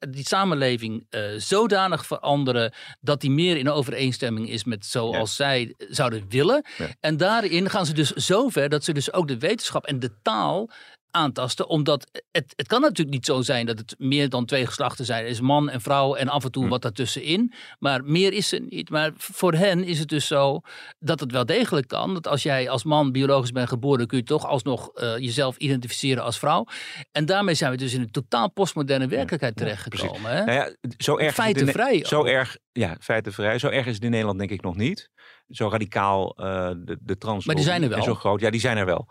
[0.10, 6.26] die, samenleving eh, zodanig veranderen dat die meer in overeenstemming is met zoals zij zouden
[6.30, 6.66] willen.
[7.00, 10.12] En daarin gaan ze dus zo ver dat ze dus ook de wetenschap en de
[10.22, 10.70] taal
[11.12, 11.68] aantasten.
[11.68, 15.24] Omdat het, het kan natuurlijk niet zo zijn dat het meer dan twee geslachten zijn.
[15.24, 16.70] Het is man en vrouw en af en toe Hm.
[16.70, 17.54] wat daartussenin.
[17.80, 18.90] Maar meer is er niet.
[18.90, 20.62] Maar voor hen is het dus zo
[21.00, 22.14] dat het wel degelijk kan.
[22.14, 26.24] Dat als jij als man biologisch bent geboren, kun je toch alsnog eh, jezelf identificeren
[26.24, 26.66] als vrouw.
[27.12, 30.32] En daarmee zijn we dus in een totaal postmoderne werkelijkheid ja, terechtgekomen.
[30.32, 30.44] hè?
[30.46, 33.60] Nou ja, zo erg is het in- Feitenvrij Zo erg, ja, feitenvrij.
[33.60, 35.10] Zo erg is het in Nederland denk ik nog niet.
[35.50, 37.46] Zo radicaal eh, de, de trans.
[37.46, 38.04] Maar die zijn er En wel.
[38.04, 38.40] zo groot.
[38.42, 39.08] Ja, die zijn er wel.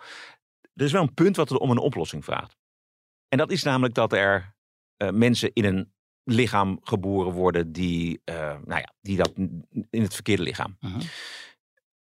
[0.78, 2.56] Er is wel een punt wat er om een oplossing vraagt.
[3.28, 4.54] En dat is namelijk dat er
[4.96, 5.92] eh, mensen in een
[6.24, 9.32] lichaam geboren worden die, eh, nou ja, die dat
[9.90, 10.78] in het verkeerde lichaam.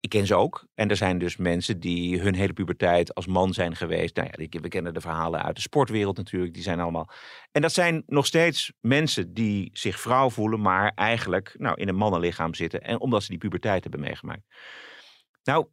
[0.01, 0.67] Ik ken ze ook.
[0.75, 4.17] En er zijn dus mensen die hun hele puberteit als man zijn geweest.
[4.17, 6.55] Nou ja, we kennen de verhalen uit de sportwereld natuurlijk.
[6.55, 7.11] Die zijn allemaal.
[7.53, 11.97] En dat zijn nog steeds mensen die zich vrouw voelen, maar eigenlijk nou, in een
[11.97, 12.83] mannenlichaam zitten.
[12.83, 14.43] En omdat ze die puberteit hebben meegemaakt.
[15.45, 15.67] Nou,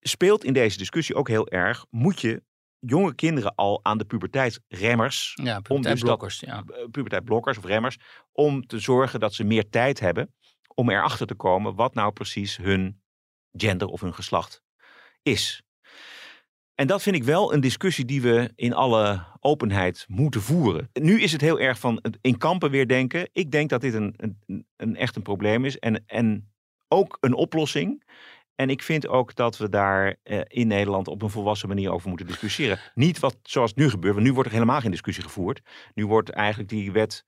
[0.00, 1.86] speelt in deze discussie ook heel erg.
[1.90, 2.42] Moet je
[2.78, 6.40] jonge kinderen al aan de puberteitsremmers Ja, dus dat- blokkers.
[6.40, 6.64] Ja.
[6.66, 7.96] eh, puberteitblokkers of remmers,
[8.32, 10.34] om te zorgen dat ze meer tijd hebben
[10.74, 13.02] om erachter te komen wat nou precies hun
[13.52, 14.62] gender of hun geslacht
[15.22, 15.62] is.
[16.74, 20.88] En dat vind ik wel een discussie die we in alle openheid moeten voeren.
[20.92, 23.28] Nu is het heel erg van in kampen weer denken.
[23.32, 26.52] Ik denk dat dit een, een, een echt een probleem is en, en
[26.88, 28.02] ook een oplossing.
[28.60, 32.08] En ik vind ook dat we daar eh, in Nederland op een volwassen manier over
[32.08, 32.78] moeten discussiëren.
[32.94, 35.60] Niet wat zoals nu gebeurt, want nu wordt er helemaal geen discussie gevoerd.
[35.94, 37.26] Nu wordt eigenlijk die wet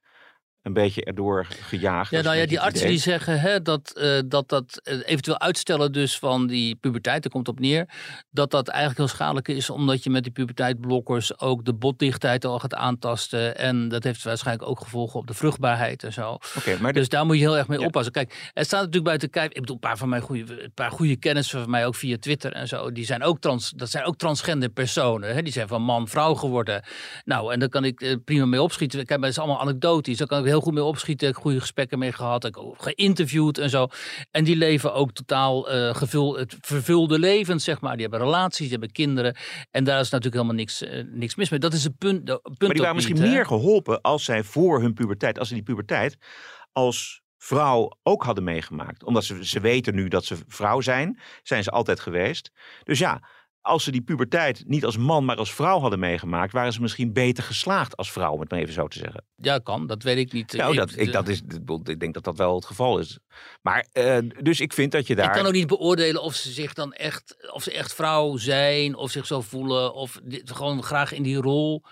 [0.62, 2.11] een beetje erdoor gejaagd.
[2.11, 5.92] Ja, nou ja, die artsen die zeggen hè, dat, eh, dat dat eh, eventueel uitstellen
[5.92, 7.88] dus van die puberteit, daar komt op neer,
[8.31, 12.59] dat dat eigenlijk heel schadelijk is, omdat je met die puberteitblokkers ook de botdichtheid al
[12.59, 13.57] gaat aantasten.
[13.59, 16.38] En dat heeft waarschijnlijk ook gevolgen op de vruchtbaarheid en zo.
[16.57, 17.87] Oké, maar Dus daar moet je heel erg mee Ja.
[17.87, 18.12] oppassen.
[18.12, 19.48] Kijk, er staat natuurlijk buiten kijf.
[19.51, 22.16] Ik bedoel, een paar van mijn goede, een paar goede kennissen van mij ook via
[22.18, 22.92] Twitter en zo.
[22.92, 25.35] Die zijn ook trans, dat zijn ook transgender personen.
[25.35, 25.42] Hè?
[25.42, 26.83] Die zijn van man, vrouw geworden.
[27.25, 28.98] Nou, en daar kan ik eh, prima mee opschieten.
[28.98, 30.16] Kijk, maar dat is allemaal anekdotisch.
[30.18, 31.29] Daar kan ik heel goed mee opschieten.
[31.29, 32.45] Ik heb goede gesprekken mee gehad.
[32.45, 33.88] Ik heb geïnterviewd en zo.
[34.31, 37.93] En die leven ook totaal eh gevul, het vervulde levens, zeg maar.
[37.93, 39.37] Die hebben relaties, die hebben kinderen.
[39.71, 41.59] En daar is natuurlijk helemaal niks, eh, niks mis mee.
[41.61, 42.27] Dat is het punt.
[42.27, 43.29] de- punt Maar die waren misschien hè.
[43.29, 46.17] meer geholpen als zij voor hun puberteit, als ze die puberteit
[46.73, 49.05] als vrouw ook hadden meegemaakt.
[49.05, 52.51] Omdat ze, ze weten nu dat ze vrouw zijn, zijn ze altijd geweest.
[52.85, 53.23] Dus ja,
[53.62, 57.12] als ze die puberteit niet als man, maar als vrouw hadden meegemaakt, waren ze misschien
[57.12, 59.25] beter geslaagd als vrouw, om het maar even zo te zeggen.
[59.37, 59.87] Ja, kan.
[59.87, 60.53] Dat weet ik niet.
[60.53, 61.40] Nou, Ik- dat, ik, dat is,
[61.85, 63.18] ik denk dat dat wel het geval is.
[63.62, 65.27] Maar, eh, dus ik vind dat je daar...
[65.27, 68.94] Ik kan ook niet beoordelen of ze zich dan echt, of ze echt vrouw zijn,
[68.94, 71.83] of zich zo voelen, of gewoon graag in die rol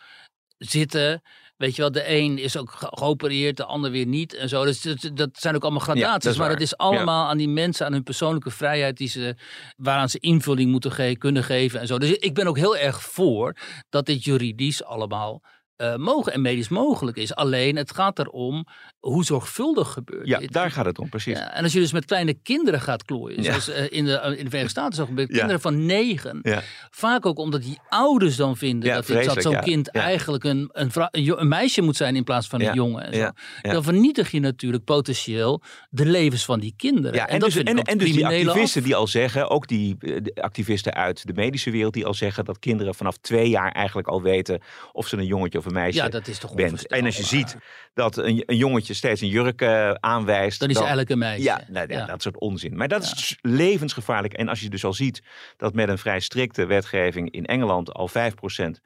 [0.59, 1.23] zitten.
[1.61, 4.65] Weet je wel, de een is ook ge- geopereerd, de ander weer niet en zo.
[4.65, 6.25] Dus dat, dat zijn ook allemaal dat gradaties.
[6.37, 9.35] maar het is allemaal aan die mensen, aan hun persoonlijke vrijheid, die ze,
[9.77, 11.99] waaraan ze invulling moeten ge- kunnen geven en zo.
[11.99, 13.57] Dus ik ben ook heel erg voor
[13.89, 15.43] dat dit juridisch allemaal
[15.81, 17.35] eh, mogen en medisch mogelijk is.
[17.35, 18.67] Alleen het gaat erom
[18.99, 20.53] hoe zorgvuldig gebeurt Ja, dit.
[20.53, 21.37] daar gaat het om, precies.
[21.39, 23.43] Ja, en als je dus met kleine kinderen gaat klooien, Ja.
[23.43, 26.39] zoals eh, in, de, in de Verenigde Staten zo gebeurt, kinderen van negen.
[26.43, 26.63] Ja.
[26.91, 30.91] Vaak ook omdat die ouders dan vinden dat, dit- dat zo'n kind eigenlijk een, een,
[31.13, 33.13] een, meisje moet zijn in plaats van een jongen.
[33.13, 33.15] En
[33.63, 33.71] zo.
[33.73, 37.15] Dan vernietig je natuurlijk potentieel de levens van die kinderen.
[37.17, 39.67] Ja, en, dat dus, vind en, en dus die activisten af- die al zeggen, ook
[39.67, 43.49] die eh, de activisten uit de medische wereld, die al zeggen dat kinderen vanaf twee
[43.49, 44.61] jaar eigenlijk al weten
[44.93, 46.87] of ze een jongetje of een meisje Ja, dat is toch bent.
[46.87, 47.57] En als je ziet
[47.95, 50.61] dat een, een jongetje steeds een jurk eh, aanwijst.
[50.61, 51.43] Dan is eigenlijk een meisje.
[51.43, 52.07] Ja, nou, ja, Ja.
[52.07, 52.77] dat soort onzin.
[52.77, 54.33] Maar dat is levensgevaarlijk.
[54.35, 55.23] En als je dus al ziet
[55.57, 58.81] dat met een vrij strikte wetgeving in Engeland al 5%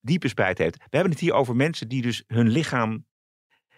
[0.00, 0.76] diepe spijt heeft.
[0.76, 3.04] We hebben het hier over mensen die dus hun lichaam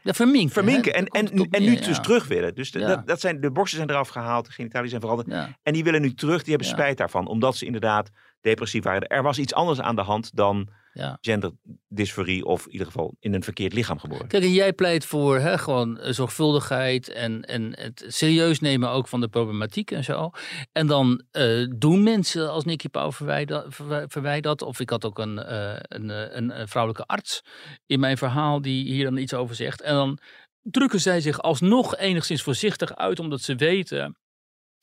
[0.03, 0.51] Ja, verminken.
[0.53, 0.95] verminken.
[0.95, 1.87] En, en, en neer, nu ja.
[1.87, 2.55] dus terug willen.
[2.55, 5.55] Dus de, dat, dat zijn, de borsten zijn eraf gehaald, de genitaliën zijn veranderd.
[5.63, 7.27] En die willen nu terug, die hebben spijt daarvan.
[7.27, 9.09] Omdat ze inderdaad depressief waren.
[9.09, 11.19] Er was iets anders aan de hand dan Ja.
[11.21, 12.45] genderdysforie.
[12.45, 14.27] Of in ieder geval in een verkeerd lichaam geboren.
[14.27, 19.09] Kijk, en jij pleit voor hè, gewoon eh, zorgvuldigheid en, en het serieus nemen ook
[19.09, 20.31] van de problematiek en zo.
[20.73, 24.63] En dan eh, doen mensen als Nicky Pauw verwij dat, verwij- verwij dat.
[24.63, 25.53] Of ik had ook een,
[25.95, 27.43] een, eh, een, een vrouwelijke arts
[27.87, 29.81] in mijn verhaal die hier dan iets over zegt.
[29.81, 30.19] En dan
[30.63, 34.17] drukken zij zich alsnog enigszins voorzichtig uit, omdat ze weten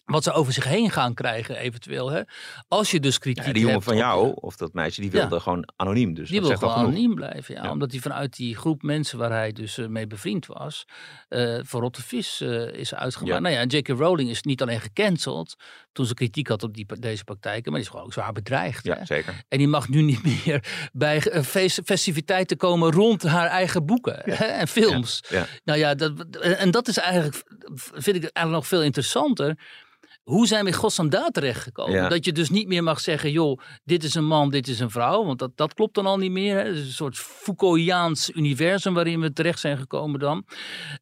[0.06, 2.10] wat ze over zich heen gaan krijgen eventueel.
[2.12, 2.22] Hè?
[2.68, 5.36] Als je dus kritiek Ja, die jongen hebt van jou, of dat meisje, die wilde
[5.36, 5.42] Ja.
[5.42, 6.14] gewoon anoniem.
[6.14, 7.72] Dus die wil gewoon anoniem blijven, ja, Ja.
[7.72, 10.86] Omdat hij vanuit die groep mensen waar hij dus eh, mee bevriend was,
[11.28, 13.42] eh voor rotte vis eh, is uitgemaakt.
[13.42, 13.88] Nou ja, en J.K.
[13.88, 15.56] Rowling is niet alleen gecanceld
[15.92, 18.86] toen ze kritiek had op die, deze praktijken, maar die is gewoon ook zwaar bedreigd.
[18.86, 18.94] hè.
[18.94, 19.34] Ja, zeker.
[19.48, 20.64] En die mag nu niet meer
[20.94, 25.24] bij feest- festiviteiten komen rond haar eigen boeken hè, en films.
[25.64, 27.44] Nou ja, dat, en dat is eigenlijk,
[27.94, 29.58] vind ik eigenlijk nog veel interessanter.
[30.26, 31.94] Hoe zijn we in godsnaam daar terechtgekomen?
[31.94, 32.10] Ja.
[32.10, 34.90] Dat je dus niet meer mag zeggen, joh, dit is een man, dit is een
[34.90, 35.26] vrouw.
[35.26, 36.58] Want dat, dat klopt dan al niet meer.
[36.58, 36.64] Hè?
[36.64, 40.46] Het is een soort Foucaultiaans universum waarin we terecht zijn gekomen dan.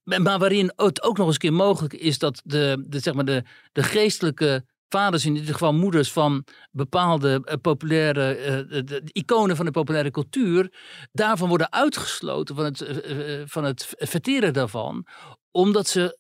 [0.03, 3.25] Maar waarin het ook nog eens een keer mogelijk is dat de, de, zeg maar
[3.25, 9.01] de, de geestelijke vaders, in dit geval moeders van bepaalde eh, populaire eh, de, de
[9.11, 10.73] iconen van de populaire cultuur,
[11.11, 15.05] daarvan worden uitgesloten van het, eh, van het verteren daarvan,
[15.51, 16.17] omdat ze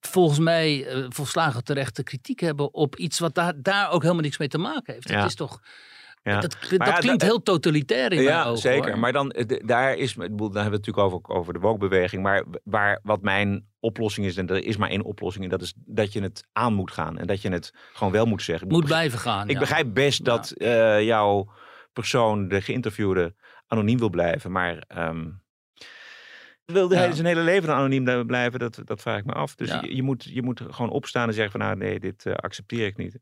[0.00, 4.38] volgens mij eh, volslagen terechte kritiek hebben op iets wat daar, daar ook helemaal niks
[4.38, 5.08] mee te maken heeft.
[5.08, 5.16] Ja.
[5.18, 5.60] Het is toch,
[6.22, 6.40] Ja.
[6.40, 8.58] dat, dat ja, klinkt heel totalitair in Ja, ogen.
[8.58, 8.90] zeker.
[8.90, 8.98] hoor.
[8.98, 12.22] Maar dan, eh, daar is, dan hebben we het natuurlijk over, over de woke-beweging.
[12.22, 15.74] Maar waar, wat mijn oplossing is, en er is maar één oplossing, en dat is
[15.76, 17.18] dat je het aan moet gaan.
[17.18, 18.68] En dat je het gewoon wel moet zeggen.
[18.68, 19.46] Moet begrijp- blijven gaan.
[19.48, 19.58] Ik ja.
[19.60, 21.52] begrijp best dat eh, jouw
[21.92, 23.34] persoon, de geïnterviewde,
[23.66, 24.52] anoniem wil blijven.
[24.52, 25.28] Maar ehm,
[26.70, 28.58] wilde hij zijn hele leven anoniem blijven?
[28.58, 29.54] Dat, dat vraag ik me af.
[29.54, 32.34] Dus je, je, moet, je moet gewoon opstaan en zeggen van nou nee, dit eh,
[32.34, 33.18] accepteer ik niet.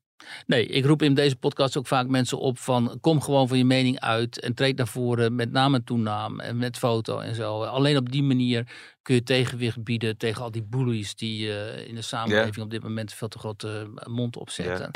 [0.46, 3.64] Nee, ik roep in deze podcast ook vaak mensen op van kom gewoon van je
[3.64, 7.62] mening uit en treed naar voren met naam en toenaam en met foto en zo.
[7.62, 8.66] Alleen op die manier
[9.02, 12.82] kun je tegenwicht bieden tegen al die bullies die eh, in de samenleving op dit
[12.82, 14.90] moment veel te grote mond opzetten.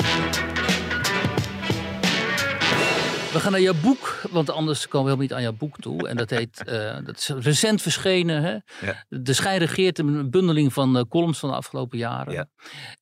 [3.32, 6.08] We gaan naar jouw boek, want anders komen we helemaal niet aan jouw boek toe.
[6.08, 8.86] En dat heet, eh, dat is recent verschenen, hè?
[8.86, 9.04] Ja.
[9.08, 12.32] De Schijn regeert, een bundeling van eh, columns van de afgelopen jaren.
[12.32, 12.48] Ja.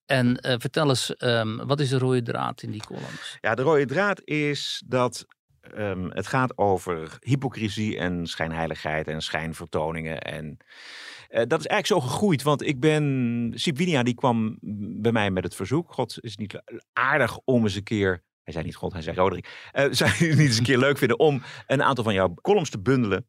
[0.07, 3.39] En eh, vertel eens, ehm, wat is de rode draad in die columns?
[3.41, 5.27] Ja, de rode draad is dat
[5.61, 10.21] ehm, het gaat over hypocrisie en schijnheiligheid en schijnvertoningen.
[10.21, 10.57] En,
[11.29, 13.53] dat is eigenlijk zo gegroeid, want ik ben...
[13.55, 14.59] Sip Winia die kwam
[15.01, 15.93] bij mij met het verzoek.
[15.93, 18.23] God, is het niet aardig om eens een keer...
[18.43, 19.71] Hij zei niet God, hij zei Roderick.
[19.73, 22.35] Uh, zou je het niet eens een keer leuk vinden om een aantal van jouw
[22.35, 23.27] columns te bundelen?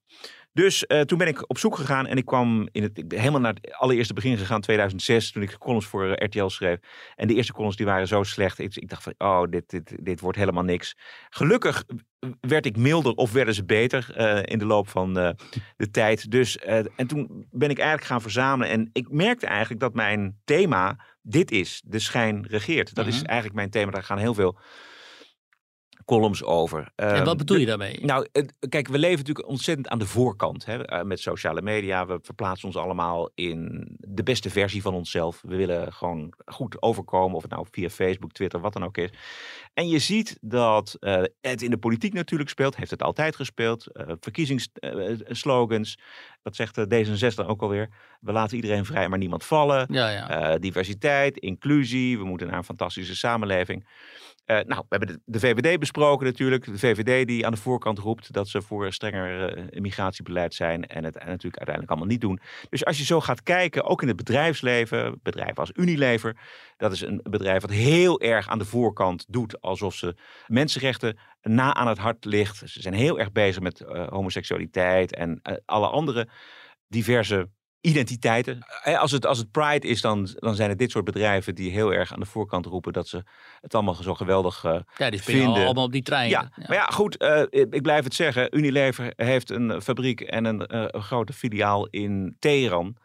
[0.53, 3.53] Dus uh, toen ben ik op zoek gegaan en ik kwam in het, helemaal naar
[3.53, 6.77] het allereerste begin gegaan, 2006, toen ik columns voor uh, RTL schreef.
[7.15, 8.59] En de eerste columns die waren zo slecht.
[8.59, 10.95] Ik, ik dacht van, oh, dit, dit, dit wordt helemaal niks.
[11.29, 11.83] Gelukkig
[12.39, 16.31] werd ik milder of werden ze beter uh, in de loop van de tijd.
[16.31, 18.69] Dus, en toen ben ik eigenlijk gaan verzamelen.
[18.69, 21.81] En ik merkte eigenlijk dat mijn thema dit is.
[21.85, 22.93] De schijn regeert.
[22.93, 23.25] Dat is Mhm.
[23.25, 23.91] eigenlijk mijn thema.
[23.91, 24.59] Daar gaan heel veel
[26.11, 26.91] columns over.
[26.95, 28.05] En Ehm, wat bedoel je daarmee?
[28.05, 28.27] nou,
[28.69, 32.05] kijk, we leven natuurlijk ontzettend aan de voorkant hè, eh, met sociale media.
[32.05, 35.41] We verplaatsen ons allemaal in de beste versie van onszelf.
[35.47, 39.09] We willen gewoon goed overkomen, of het nou via Facebook, Twitter, wat dan ook is.
[39.73, 43.87] En je ziet dat eh, het in de politiek natuurlijk speelt, heeft het altijd gespeeld.
[43.87, 45.97] Eh, verkiezingsslogans,
[46.41, 47.89] dat zegt eh, D66 ook alweer.
[48.21, 49.87] We laten iedereen vrij, maar niemand vallen.
[49.89, 50.57] Ja, ja.
[50.57, 53.85] Diversiteit, inclusie, we moeten naar een fantastische samenleving.
[54.51, 56.65] Eh, nou, we hebben de, VVD besproken natuurlijk.
[56.65, 60.87] De VVD die aan de voorkant roept dat ze voor strenger eh, immigratiebeleid zijn.
[60.87, 62.39] En het natuurlijk uiteindelijk allemaal niet doen.
[62.69, 65.19] Dus als je zo gaat kijken, ook in het bedrijfsleven.
[65.23, 66.37] Bedrijven als Unilever.
[66.77, 69.61] Dat is een bedrijf wat heel erg aan de voorkant doet.
[69.61, 70.15] Alsof ze
[70.47, 72.57] mensenrechten na aan het hart ligt.
[72.57, 76.27] Ze zijn heel erg bezig met eh, homoseksualiteit en alle andere
[76.87, 77.49] diverse
[77.81, 78.59] identiteiten.
[78.83, 81.71] Eh, Als het, als het Pride is, dan, dan zijn het dit soort bedrijven die
[81.71, 83.23] heel erg aan de voorkant roepen dat ze
[83.61, 85.63] het allemaal zo geweldig eh, ja, die vinden.
[85.65, 86.29] allemaal op die trein.
[86.29, 87.17] ja, maar ja, goed.
[87.17, 88.57] eh, ik blijf het zeggen.
[88.57, 92.95] Unilever heeft een fabriek en een, eh, een grote filiaal in Teheran.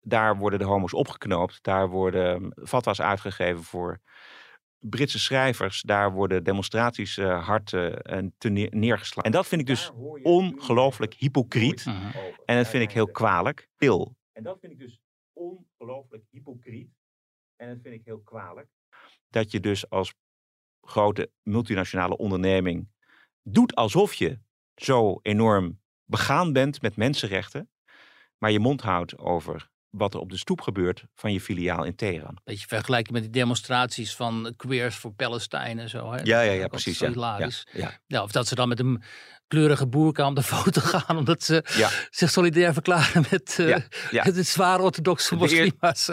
[0.00, 1.58] Daar worden de homo's opgeknoopt.
[1.62, 4.00] Daar worden fatwa's uitgegeven voor
[4.78, 5.82] Britse schrijvers.
[5.82, 7.92] Daar worden demonstraties eh, hard eh,
[8.38, 9.22] neer- neergeslagen.
[9.22, 9.90] En dat vind ik dus
[10.22, 11.84] ongelooflijk hypocriet.
[11.86, 11.96] Mhm.
[12.44, 13.68] En dat vind ik heel kwalijk.
[13.76, 14.15] Til.
[14.36, 15.00] En dat vind ik dus
[15.32, 16.90] ongelooflijk hypocriet.
[17.56, 18.68] En dat vind ik heel kwalijk.
[19.28, 20.14] Dat je dus als
[20.80, 22.88] grote multinationale onderneming
[23.42, 24.38] doet alsof je
[24.74, 27.70] zo enorm begaan bent met mensenrechten,
[28.38, 31.94] maar je mond houdt over wat er op de stoep gebeurt van je filiaal in
[31.94, 32.38] Teheran.
[32.44, 36.12] Beetje vergelijken met die demonstraties van queers voor Palestijn en zo.
[36.12, 36.20] Hè?
[36.22, 36.98] Ja, ja, Dat ja, precies.
[36.98, 38.00] ja, ja.
[38.06, 39.02] Ja, of dat ze dan met een
[39.48, 41.88] kleurige boerka om de foto gaan, omdat ze Ja.
[42.10, 43.78] zich solidair verklaren met uh, Ja,
[44.10, 44.22] ja.
[44.22, 45.72] het zwaar orthodoxe De eer-.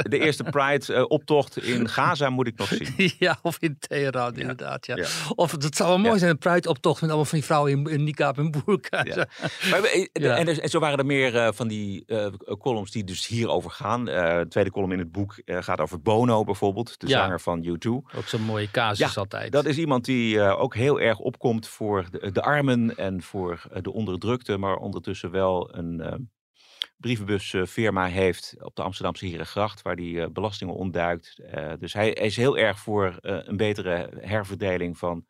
[0.10, 3.12] De eerste Pride-optocht in Gaza moet ik nog zien.
[3.20, 4.86] ja, of in Teheran, inderdaad.
[4.86, 4.98] Ja.
[5.36, 8.04] Of het zou wel mooi zijn, een Pride-optocht met allemaal van die vrouwen in, in
[8.04, 9.04] niqab en boerka.
[9.04, 9.28] Ja.
[9.70, 12.28] Maar, eh, en, en zo waren er meer eh, van die eh,
[12.60, 14.08] columns die dus hierover gaan.
[14.10, 17.66] Eh, de tweede column in het boek eh, gaat over Bono bijvoorbeeld, de zanger van
[17.68, 17.90] U2.
[17.90, 19.52] Ook zo'n mooie casus altijd.
[19.52, 23.64] Dat is iemand die eh, ook heel erg opkomt voor de, de armen en voor
[23.72, 26.14] eh, de onderdrukte, maar ondertussen wel een eh,
[26.98, 31.42] brievenbusfirma heeft op de Amsterdamse Herengracht, waar die eh, belastingen ontduikt.
[31.80, 35.26] Dus hij, hij is heel erg voor een betere herverdeling van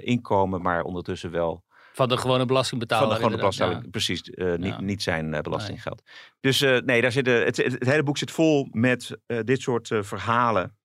[0.00, 3.06] inkomen, maar ondertussen wel Van de gewone belastingbetaler.
[3.06, 4.22] van de gewone inderdaad, belasting, precies,
[4.58, 4.80] niet, Ja.
[4.80, 6.02] niet zijn belastinggeld.
[6.40, 10.76] Dus nee, daar zitten, het, het, het hele boek zit vol met dit soort verhalen.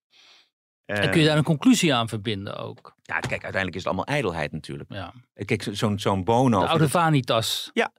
[0.95, 2.95] En kun je daar een conclusie aan verbinden ook?
[3.01, 4.93] Ja, kijk, uiteindelijk is het allemaal ijdelheid natuurlijk.
[4.93, 5.13] Ja.
[5.45, 6.59] Kijk, zo- zo'n zo'n Bono.
[6.59, 7.69] De oude vanitas.
[7.73, 7.91] Ja,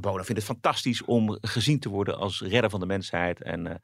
[0.00, 3.74] Bono vindt het fantastisch om gezien te worden als redder van de mensheid en eh,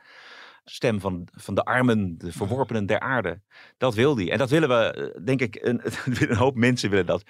[0.65, 3.41] stem van, van de armen, de verworpenen der aarde.
[3.77, 4.31] Dat wil hij.
[4.31, 4.75] En dat willen we,
[5.15, 5.81] eh, denk ik, een,
[6.31, 7.23] een hoop mensen willen dat.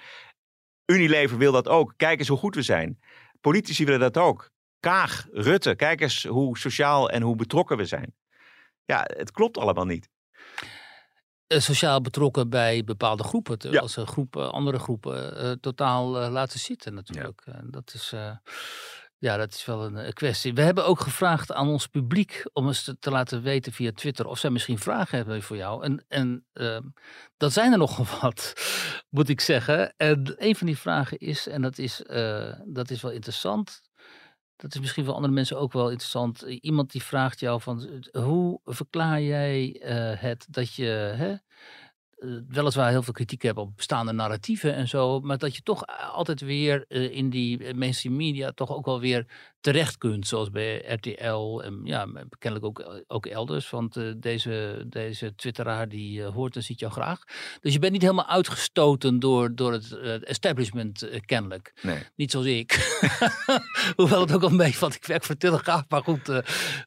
[0.85, 1.93] Unilever wil dat ook.
[1.97, 2.99] Kijk eens hoe goed we zijn.
[3.41, 4.49] Politici willen dat ook.
[4.79, 8.15] Kaag, Rutte, kijk eens hoe sociaal en hoe betrokken we zijn.
[8.85, 10.09] Ja, het klopt allemaal niet.
[11.53, 13.57] Eh, sociaal betrokken bij bepaalde groepen.
[13.59, 13.89] Terwijl Ja.
[13.89, 17.41] ze groepen, andere groepen eh, totaal eh, laten zitten natuurlijk.
[17.45, 18.11] Eh, dat is...
[18.13, 18.31] eh,
[19.17, 20.53] ja, dat is wel een eh, kwestie.
[20.53, 24.25] We hebben ook gevraagd aan ons publiek om eens te, te laten weten via Twitter
[24.25, 25.83] of zij misschien vragen hebben voor jou.
[25.83, 26.81] En, en ehm,
[27.37, 28.53] dat zijn er nogal wat,
[29.09, 29.93] moet ik zeggen.
[29.97, 33.81] En een van die vragen is, en dat is, eh, dat is wel interessant.
[34.63, 36.41] Dat is misschien voor andere mensen ook wel interessant.
[36.41, 40.85] Iemand die vraagt jou van eh, hoe verklaar jij eh, het dat je
[41.15, 41.35] hè,
[42.23, 45.85] eh, weliswaar heel veel kritiek hebt op bestaande narratieven en zo, maar dat je toch
[46.11, 50.49] altijd weer eh, in die eh, mainstream media toch ook wel weer terecht kunt, zoals
[50.49, 52.07] bij RTL en ja,
[52.39, 56.91] kennelijk ook, ook elders, want eh, deze, deze twitteraar die eh, hoort en ziet jou
[56.91, 57.19] graag.
[57.61, 61.73] Dus je bent niet helemaal uitgestoten door, door het eh, establishment kennelijk.
[61.81, 61.97] Nee.
[62.15, 62.99] Niet zoals ik.
[63.95, 64.95] Hoewel het ook wel meevalt.
[64.95, 66.41] Ik werk voor Telegraaf, maar goed,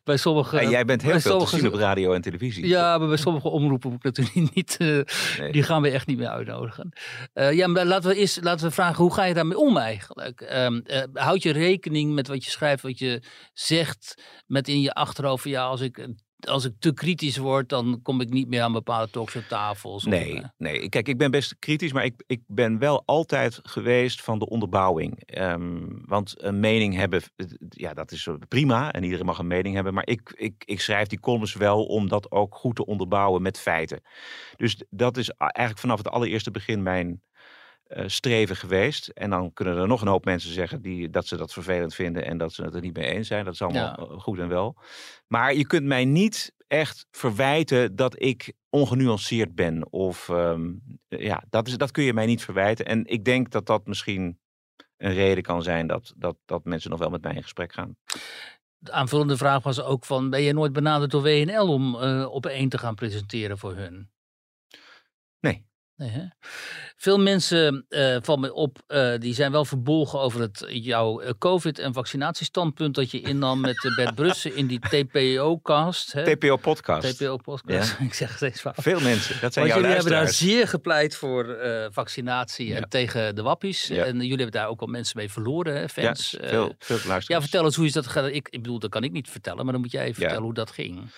[0.05, 0.59] bij sommige...
[0.59, 2.67] En jij bent heel veel te sommige- zien op radio en televisie.
[2.67, 4.77] ja, maar bij sommige omroepen moet ik natuurlijk niet.
[4.79, 5.53] Nee.
[5.53, 6.93] Die gaan we echt niet meer uitnodigen.
[7.33, 10.41] Ja, maar laten we eerst laten we vragen hoe ga je daarmee om eigenlijk?
[10.41, 14.93] Ehm, eh, houd je rekening met wat je schrijft wat je zegt met in je
[14.93, 16.09] achterhoofd van ja, als ik,
[16.41, 20.05] als ik te kritisch word, dan kom ik niet meer aan bepaalde talkshowtafels.
[20.05, 20.89] of, Nee, eh, nee.
[20.89, 25.23] Kijk, ik ben best kritisch, maar ik, ik ben wel altijd geweest van de onderbouwing.
[25.25, 27.23] Ehm, want een mening hebben,
[27.69, 29.95] ja, dat is eh, prima en iedereen mag een mening hebben.
[29.95, 33.59] Maar ik, ik, ik schrijf die columns wel om dat ook goed te onderbouwen met
[33.59, 34.01] feiten.
[34.57, 37.23] Dus dat is eigenlijk vanaf het allereerste begin mijn
[37.89, 39.09] streven geweest.
[39.09, 42.25] En dan kunnen er nog een hoop mensen zeggen die, dat ze dat vervelend vinden
[42.25, 43.45] en dat ze het er niet mee eens zijn.
[43.45, 44.77] Dat is allemaal eh, goed en wel.
[45.27, 49.93] Maar je kunt mij niet echt verwijten dat ik ongenuanceerd ben.
[49.93, 50.73] Of ehm,
[51.09, 52.87] ja, dat, is, dat kun je mij niet verwijten.
[52.87, 54.39] En ik denk dat dat misschien
[54.97, 57.97] een reden kan zijn dat, dat, dat mensen nog wel met mij in gesprek gaan.
[58.79, 62.47] De aanvullende vraag was ook van, ben je nooit benaderd door WNL om eh, op
[62.47, 64.11] één te gaan presenteren voor hun?
[65.41, 65.67] Nee.
[65.97, 66.23] Nee, hè?
[66.97, 71.31] Veel mensen eh van me op, eh, die zijn wel verbolgen over het, jouw eh,
[71.39, 76.11] COVID- en vaccinatiestandpunt dat je innam met Bert Brussen in die TPO-cast.
[76.11, 77.19] TPO-podcast.
[77.19, 77.97] TPO-podcast.
[77.99, 78.05] Ja.
[78.07, 78.75] Ik zeg steeds fout.
[78.79, 81.57] Veel mensen, dat zijn Want jullie hebben daar zeer gepleit voor
[81.91, 83.87] vaccinatie en tegen de wappies.
[83.87, 84.05] Ja.
[84.05, 86.31] En jullie hebben daar ook al mensen mee verloren, hè, fans.
[86.31, 87.27] Ja, veel, veel luisteraars.
[87.27, 88.29] ja, vertel eens hoe is dat gegaan.
[88.29, 90.55] Ik, ik bedoel, dat kan ik niet vertellen, maar dan moet jij even vertellen hoe
[90.55, 91.11] dat ging.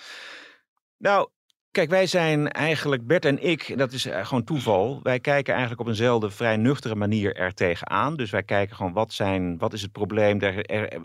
[0.97, 1.29] Nou,
[1.71, 4.99] kijk, wij zijn eigenlijk, Bert en ik, dat is eh, gewoon toeval.
[5.03, 8.15] Wij kijken eigenlijk op eenzelfde vrij nuchtere manier er tegenaan.
[8.15, 10.41] Dus wij kijken gewoon wat, zijn, wat is het probleem.
[10.41, 11.01] Er, er-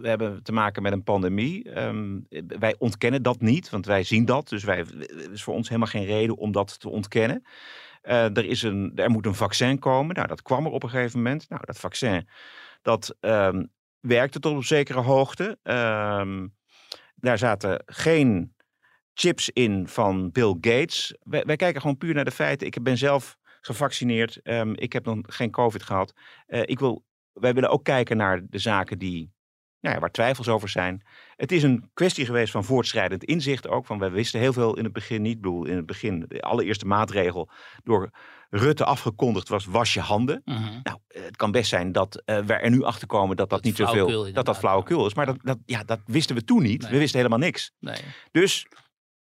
[0.00, 1.70] we hebben te maken met een pandemie.
[1.70, 2.18] Ehm,
[2.58, 4.48] wij ontkennen dat niet, want wij zien dat.
[4.48, 7.42] Dus wij, het is voor ons helemaal geen reden om dat te ontkennen.
[8.02, 10.14] Eh, er, is een, er moet een vaccin komen.
[10.14, 11.48] Nou, dat kwam er op een gegeven moment.
[11.48, 12.28] Nou, dat vaccin,
[12.82, 13.64] dat ehm,
[14.00, 15.58] werkte tot op zekere hoogte.
[15.62, 16.46] Ehm,
[17.14, 18.54] daar zaten geen
[19.20, 21.14] chips in van Bill Gates.
[21.22, 22.66] Wij, wij kijken gewoon puur naar de feiten.
[22.66, 24.40] Ik ben zelf gevaccineerd.
[24.42, 26.12] Ehm, ik heb nog geen COVID gehad.
[26.46, 29.32] Eh, ik wil, wij willen ook kijken naar de zaken die,
[29.80, 31.02] nou ja, waar twijfels over zijn.
[31.36, 33.86] Het is een kwestie geweest van voortschrijdend inzicht ook.
[33.86, 35.34] Van wij wisten heel veel in het begin niet.
[35.34, 37.50] Ik bedoel, in het begin, de allereerste maatregel
[37.82, 38.10] door
[38.50, 40.42] Rutte afgekondigd was, was je handen.
[40.44, 43.74] Nou, het kan best zijn dat eh, we er nu achter komen dat dat, niet
[43.74, 45.14] flauwekul zoveel, dat dat flauwekul is.
[45.14, 46.82] Maar dat, dat, ja, dat wisten we toen niet.
[46.82, 46.90] Nee.
[46.90, 47.72] We wisten helemaal niks.
[47.78, 48.00] Nee.
[48.30, 48.66] Dus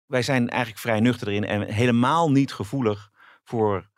[0.07, 3.11] wij zijn eigenlijk vrij nuchter erin en helemaal niet gevoelig
[3.45, 3.89] voor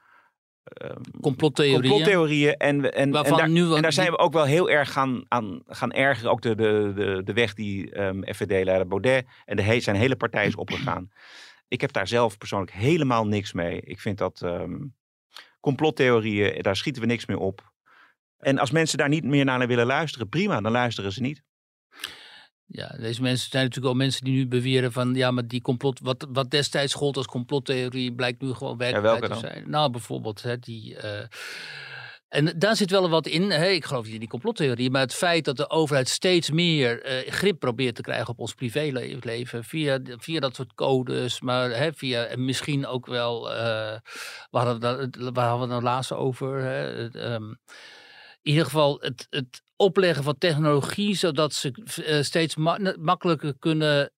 [0.62, 1.80] ehm, Complottheorieën.
[1.80, 2.56] complottheorieën.
[2.56, 5.62] En, en, en, daar, nu en daar zijn we ook wel heel erg gaan, aan,
[5.66, 6.30] gaan ergeren.
[6.30, 10.16] Ook de, de, de, de weg die ehm FVD-leider Baudet en de he, zijn hele
[10.16, 11.10] partij is opgegaan.
[11.68, 13.80] Ik heb daar zelf persoonlijk helemaal niks mee.
[13.80, 14.76] Ik vind dat ehm,
[15.60, 17.72] complottheorieën, daar schieten we niks meer op.
[18.38, 21.42] En als mensen daar niet meer naar willen luisteren, prima, dan luisteren ze niet.
[22.70, 26.00] Ja, deze mensen zijn natuurlijk al mensen die nu beweren van ja, maar die complot,
[26.02, 29.70] wat, wat destijds gold als complottheorie, blijkt nu gewoon werkelijkheid welke te zijn.
[29.70, 30.96] Nou, bijvoorbeeld hè, die.
[30.96, 31.26] eh,
[32.28, 33.50] en daar zit wel wat in.
[33.50, 33.66] Hè?
[33.68, 37.32] Ik geloof niet in die complottheorie, maar het feit dat de overheid steeds meer eh,
[37.32, 42.24] grip probeert te krijgen op ons privéleven via, via dat soort codes, maar hè, via
[42.24, 43.52] en misschien ook wel.
[43.52, 43.98] eh
[44.50, 46.58] waar hadden we, dat- waar hadden we het nou laatst over?
[46.62, 47.02] Hè?
[47.02, 47.44] Het, ehm,
[48.42, 51.72] in ieder geval het, het opleggen van technologie, zodat ze
[52.06, 54.12] eh, steeds ma- makkelijker kunnen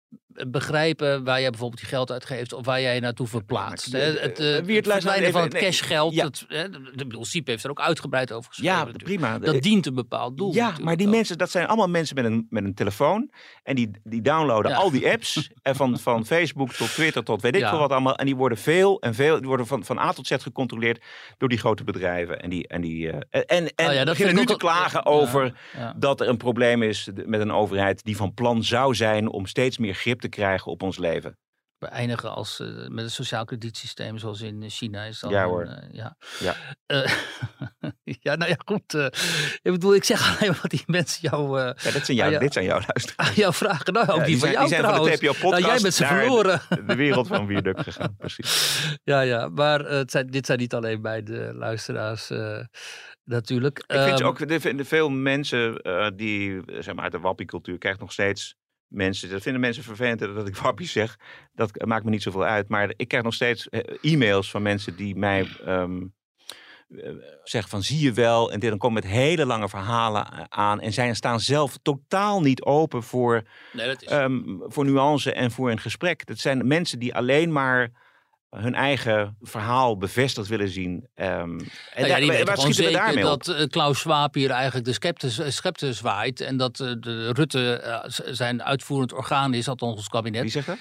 [0.48, 3.90] begrijpen waar jij bijvoorbeeld je geld uitgeeft of waar jij je naartoe verplaatst.
[3.92, 6.14] de- het eh, eh, Wiert, luister verdwijnen van het cashgeld.
[6.14, 6.28] ja.
[6.48, 8.86] Hè, de, de bedoel, Siep heeft er ook uitgebreid over geschreven.
[8.86, 9.38] Ja, prima.
[9.38, 10.54] Dat dient een bepaald doel.
[10.54, 11.12] Ja, maar die ook.
[11.14, 13.30] mensen, dat zijn allemaal mensen met een, met een telefoon.
[13.62, 14.76] En die, die downloaden Ja.
[14.76, 15.50] al die apps.
[15.62, 17.70] en van, van Facebook tot Twitter tot weet ik Ja.
[17.70, 18.16] veel wat allemaal.
[18.16, 19.38] En die worden veel en veel.
[19.38, 21.02] Die worden van, van A tot Z gecontroleerd
[21.38, 22.40] door die grote bedrijven.
[22.40, 25.52] En die, en die, eh, en, en, en Oh beginnen nu te klagen over
[25.96, 29.78] dat er een probleem is met een overheid die van plan zou zijn om steeds
[29.78, 31.38] meer grip te krijgen op ons leven.
[31.78, 35.30] We eindigen als, eh, met een sociaal kredietsysteem zoals in China is dan.
[35.30, 35.62] Ja, een, hoor.
[35.64, 36.16] eh, ja.
[36.40, 36.54] Ja.
[36.86, 37.10] Eh,
[38.02, 38.94] ja, nou ja, goed.
[38.94, 39.04] eh,
[39.62, 42.52] ik bedoel, ik zeg alleen wat die mensen jou, eh, Ja, dit zijn, jou, dit
[42.52, 43.28] zijn jouw luisteraars.
[43.30, 43.92] aan jou vragen.
[43.92, 45.20] Nou, ook Ja, die, van zijn, jou die zijn van trouwens.
[45.20, 46.60] de TPO-podcast Nou, jij bent ze verloren.
[46.86, 48.78] De, wereld van Viaduct gegaan, precies.
[49.04, 52.60] Ja, ja, maar eh, het zijn, dit zijn niet alleen bij de luisteraars eh,
[53.24, 53.78] natuurlijk.
[53.78, 57.78] Ik vind ze Ehm, ook, veel mensen eh, die eh, zeg maar, uit de wappiecultuur
[57.78, 58.54] krijgt nog steeds
[58.90, 59.30] mensen.
[59.30, 61.18] Dat vinden mensen vervelend dat ik wappies zeg.
[61.54, 62.68] Dat maakt me niet zoveel uit.
[62.68, 66.02] Maar ik krijg nog steeds eh, e-mails van mensen die mij ehm,
[66.88, 67.10] eh,
[67.44, 68.52] zeggen van zie je wel.
[68.52, 70.80] En dit, dan komen met hele lange verhalen eh, aan.
[70.80, 74.08] En zij staan zelf totaal niet open voor, nee, dat is...
[74.08, 76.26] ehm, voor nuance en voor een gesprek.
[76.26, 77.90] Dat zijn mensen die alleen maar
[78.50, 81.06] hun eigen verhaal bevestigd willen zien.
[81.14, 81.46] Ehm, en
[81.96, 85.42] Nou ja, daar- waar schieten we daarmee dat eh, Klaus Schwab hier eigenlijk de scepter,
[85.44, 86.40] eh, scepter zwaait.
[86.40, 87.82] En dat eh, de Rutte
[88.30, 90.42] zijn uitvoerend orgaan is, althans ons kabinet.
[90.42, 90.78] Wie zegt dat?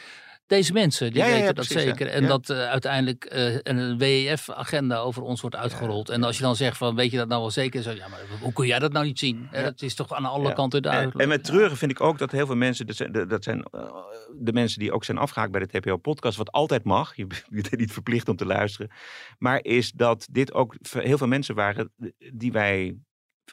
[0.49, 2.07] Deze mensen, die Ja, weten dat precies, zeker.
[2.07, 6.09] En dat eh, uiteindelijk eh, een WEF-agenda over ons wordt uitgerold.
[6.09, 7.81] En als je dan zegt van, weet je dat nou wel zeker?
[7.81, 9.47] Zo, ja, maar hoe kun jij dat nou niet zien?
[9.51, 11.19] Hè, Dat is toch aan alle kanten En, duidelijk.
[11.19, 13.95] en met treuren vind ik ook dat heel veel mensen, dat zijn, dat zijn eh,
[14.37, 17.93] de mensen die ook zijn afgehaakt bij de TPO-podcast, wat altijd mag, je bent niet
[17.93, 18.91] verplicht om te luisteren,
[19.37, 21.91] maar is dat dit ook heel veel mensen waren
[22.33, 22.97] die wij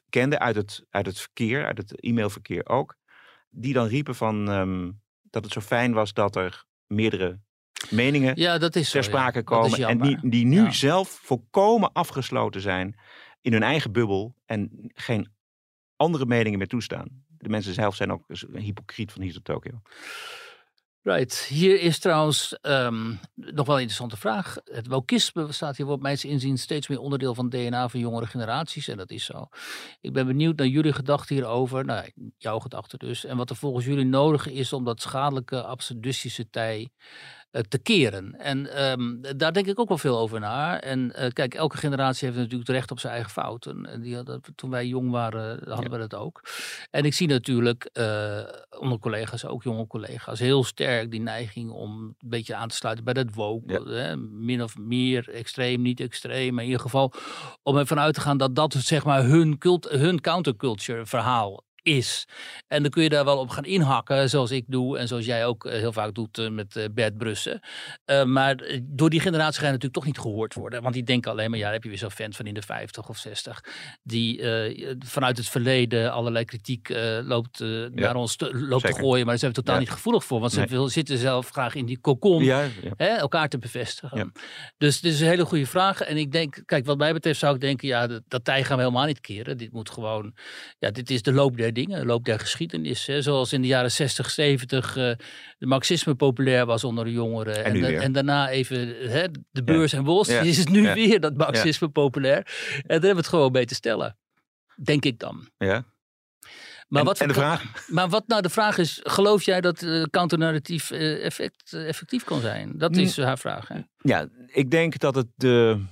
[0.08, 2.96] kenden uit het, uit het verkeer, uit het e-mailverkeer ook,
[3.50, 4.90] die dan riepen van ehm,
[5.22, 7.40] dat het zo fijn was dat er meerdere
[7.90, 9.86] meningen Ja, dat is zo, ter sprake komen.
[9.88, 10.70] En die, die nu Ja.
[10.70, 12.96] zelf volkomen afgesloten zijn
[13.40, 15.28] in hun eigen bubbel en geen
[15.96, 17.24] andere meningen meer toestaan.
[17.38, 19.80] De mensen zelf zijn ook een hypocriet van hier tot Tokio.
[21.06, 21.46] Right.
[21.48, 24.56] Hier is trouwens ehm, nog wel een interessante vraag.
[24.64, 28.88] Het wokisme staat hier op mijn inzien steeds meer onderdeel van DNA van jongere generaties.
[28.88, 29.48] En dat is zo.
[30.00, 31.84] Ik ben benieuwd naar jullie gedachten hierover.
[31.84, 33.24] Nou, jouw gedachten dus.
[33.24, 36.90] En wat er volgens jullie nodig is om dat schadelijke, absurdistische tij
[37.60, 38.34] te keren.
[38.38, 40.80] En ehm, daar denk ik ook wel veel over na.
[40.80, 43.86] En eh, kijk, elke generatie heeft natuurlijk het recht op zijn eigen fouten.
[43.86, 46.40] En die hadden, toen wij jong waren, hadden we dat ook.
[46.90, 48.38] En ik zie natuurlijk eh,
[48.78, 53.04] onder collega's, ook jonge collega's, heel sterk die neiging om een beetje aan te sluiten
[53.04, 53.82] bij dat woke.
[53.88, 56.54] Hè, min of meer extreem, niet extreem.
[56.54, 57.12] Maar in ieder geval
[57.62, 62.28] om ervan uit te gaan dat dat zeg maar hun, cult, hun counterculture verhaal is.
[62.68, 65.46] En dan kun je daar wel op gaan inhakken, zoals ik doe en zoals jij
[65.46, 67.60] ook eh, heel vaak doet eh, met eh, Bert Brussen.
[68.26, 70.82] Maar door die generatie ga je natuurlijk toch niet gehoord worden.
[70.82, 73.08] Want die denken alleen maar, ja, heb je weer zo'n vent van in de 50
[73.08, 73.64] of 60.
[74.02, 74.42] Die
[74.98, 76.88] vanuit het verleden allerlei kritiek
[77.24, 77.60] loopt,
[77.94, 79.16] naar ons te, loopt te gooien.
[79.18, 79.80] Maar daar zijn we totaal Ja.
[79.80, 80.40] niet gevoelig voor.
[80.40, 80.68] Want ze Nee.
[80.68, 82.66] wil- zitten zelf graag in die cocon Ja,
[82.96, 84.32] hè, elkaar te bevestigen.
[84.76, 86.00] Dus dit is een hele goede vraag.
[86.00, 88.76] En ik denk, kijk, wat mij betreft zou ik denken, ja, dat, dat tij gaan
[88.76, 89.56] we helemaal niet keren.
[89.58, 90.34] Dit moet gewoon,
[90.78, 93.06] ja, dit is de loop der dingen, de loop der geschiedenis.
[93.06, 93.22] Hè.
[93.22, 95.02] Zoals in de jaren 60, 70 eh,
[95.58, 97.64] de marxisme populair was onder de jongeren.
[97.64, 98.00] En da- weer.
[98.00, 100.50] en daarna even hè, de beurs en Wall Street Ja.
[100.50, 100.94] is het nu Ja.
[100.94, 102.36] weer dat marxisme populair.
[102.36, 104.16] En daar hebben we het gewoon mee te stellen.
[104.84, 105.48] Denk ik dan.
[105.58, 105.84] Ja.
[106.88, 107.88] Maar En- wat en de vraag?
[107.88, 112.40] Maar wat nou de vraag is, geloof jij dat eh counternarratief eh, effect, effectief kan
[112.40, 112.72] zijn?
[112.78, 112.98] Dat Mm.
[112.98, 113.68] is haar vraag.
[113.68, 113.78] Hè?
[113.98, 115.82] Ja, ik denk dat het de,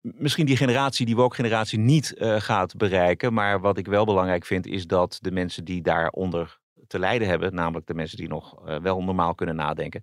[0.00, 3.32] misschien die generatie, die woke-generatie, niet eh, gaat bereiken.
[3.32, 7.54] Maar wat ik wel belangrijk vind, is dat de mensen die daaronder te lijden hebben,
[7.54, 10.02] namelijk de mensen die nog eh, wel normaal kunnen nadenken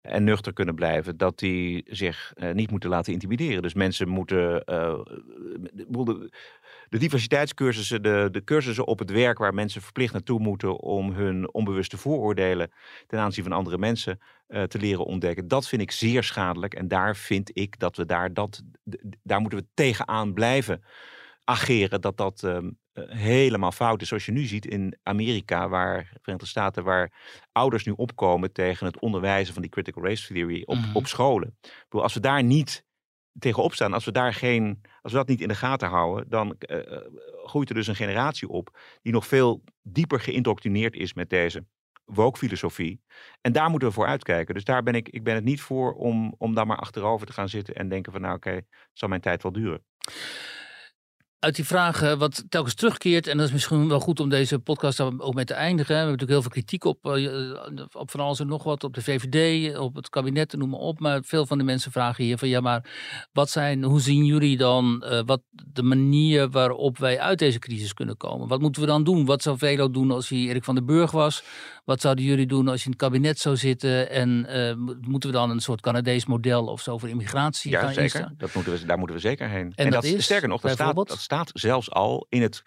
[0.00, 3.62] en nuchter kunnen blijven, dat die zich eh, niet moeten laten intimideren.
[3.62, 4.62] Dus mensen moeten.
[5.72, 6.30] de,
[6.88, 11.52] de diversiteitscursussen, de, de cursussen op het werk waar mensen verplicht naartoe moeten om hun
[11.52, 12.70] onbewuste vooroordelen
[13.06, 14.18] ten aanzien van andere mensen
[14.50, 15.48] eh, te leren ontdekken.
[15.48, 16.74] Dat vind ik zeer schadelijk.
[16.74, 18.62] En daar vind ik dat we daar, dat,
[19.22, 20.82] daar moeten we tegenaan blijven
[21.44, 22.00] ageren.
[22.00, 24.08] Dat dat ehm, eh, helemaal fout is.
[24.08, 27.12] Zoals je nu ziet in Amerika, waar, Verenigde Staten, waar
[27.52, 30.96] ouders nu opkomen tegen het onderwijzen van die critical race theory op, Mhm.
[30.96, 31.56] op scholen.
[31.60, 32.84] Ik bedoel, als we daar niet
[33.38, 36.56] tegenop staan, als we daar geen, als we dat niet in de gaten houden, dan
[36.58, 36.96] eh,
[37.44, 41.64] groeit er dus een generatie op die nog veel dieper geïndoctrineerd is met deze
[42.12, 43.00] woke-filosofie.
[43.40, 44.54] En daar moeten we voor uitkijken.
[44.54, 47.32] Dus daar ben ik, ik ben het niet voor om, om daar maar achterover te
[47.32, 48.60] gaan zitten en denken van nou oké,
[48.92, 49.84] zal mijn tijd wel duren.
[51.40, 55.00] Uit die vragen wat telkens terugkeert, en dat is misschien wel goed om deze podcast
[55.00, 55.86] ook mee te eindigen.
[55.86, 58.94] We hebben natuurlijk heel veel kritiek op, eh, op van alles en nog wat, op
[58.94, 61.00] de VVD, op het kabinet, noem maar op.
[61.00, 62.84] Maar veel van de mensen vragen hier van ja, maar
[63.32, 67.94] wat zijn, hoe zien jullie dan eh, wat de manier waarop wij uit deze crisis
[67.94, 68.48] kunnen komen?
[68.48, 69.24] Wat moeten we dan doen?
[69.24, 71.42] Wat zou Velo doen als hij Erik van den Burg was?
[71.90, 74.10] Wat zouden jullie doen als je in het kabinet zou zitten?
[74.10, 77.80] En eh, mo- moeten we dan een soort Canadees model of zo voor immigratie Ja,
[77.80, 78.32] gaan zeker.
[78.38, 79.72] Dat moeten we, daar moeten we zeker heen.
[79.74, 82.62] En dat is, sterker nog, dat staat, dat staat zelfs al in, het,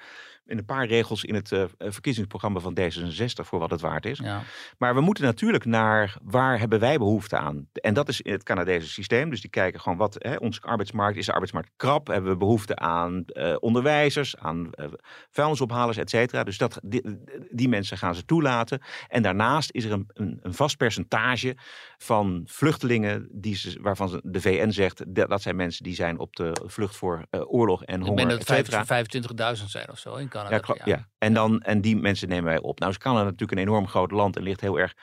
[0.46, 4.18] in een paar regels in het eh, verkiezingsprogramma van D66 voor wat het waard is.
[4.18, 4.42] Ja.
[4.78, 7.68] Maar we moeten natuurlijk naar waar hebben wij behoefte aan.
[7.74, 9.30] En dat is in het Canadese systeem.
[9.30, 11.26] Dus die kijken gewoon wat hè, onze arbeidsmarkt is.
[11.26, 12.08] De arbeidsmarkt krap.
[12.08, 14.88] Hebben we behoefte aan eh, onderwijzers, aan eh,
[15.32, 16.44] vuilnisophalers, et cetera.
[16.44, 17.20] Dus dat, die,
[17.52, 18.82] die mensen gaan ze toelaten.
[19.08, 21.56] En daarnaast is er een, een, een vast percentage
[21.98, 26.36] van vluchtelingen die ze, waarvan de VN zegt dat, dat zijn mensen die zijn op
[26.36, 29.56] de vlucht voor oorlog en Ik honger, ben et dat cetera.
[29.58, 30.62] 25.000 zijn of zo in Canada.
[30.68, 31.08] Ja, ja.
[31.18, 32.80] En, dan, en die mensen nemen wij op.
[32.80, 34.94] Nou is Canada natuurlijk een enorm groot land en ligt heel erg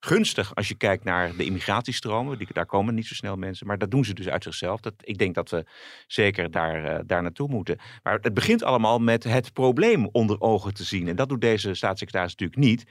[0.00, 2.38] gunstig als je kijkt naar de immigratiestromen.
[2.38, 4.80] Die, daar komen niet zo snel mensen, maar dat doen ze dus uit zichzelf.
[4.80, 5.66] Dat, ik denk dat we
[6.06, 7.78] zeker daar, eh, daar naartoe moeten.
[8.02, 11.08] Maar het begint allemaal met het probleem onder ogen te zien.
[11.08, 12.84] En dat doet deze staatssecretaris natuurlijk niet.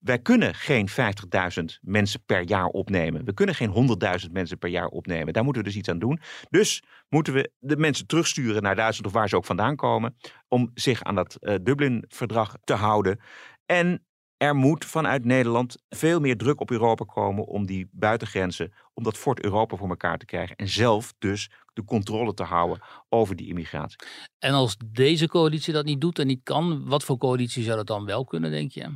[0.00, 3.24] Wij kunnen geen 50.000 mensen per jaar opnemen.
[3.24, 5.32] We kunnen geen 100.000 mensen per jaar opnemen.
[5.32, 6.20] Daar moeten we dus iets aan doen.
[6.50, 10.16] Dus moeten we de mensen terugsturen naar Duitsland of waar ze ook vandaan komen.
[10.48, 13.20] Om zich aan dat eh, Dublin-verdrag te houden.
[13.66, 14.04] En
[14.36, 19.16] er moet vanuit Nederland veel meer druk op Europa komen om die buitengrenzen, om dat
[19.16, 20.56] Fort Europa voor elkaar te krijgen.
[20.56, 23.98] En zelf dus de controle te houden over die immigratie.
[24.38, 27.86] En als deze coalitie dat niet doet en niet kan, wat voor coalitie zou dat
[27.86, 28.92] dan wel kunnen, denk je?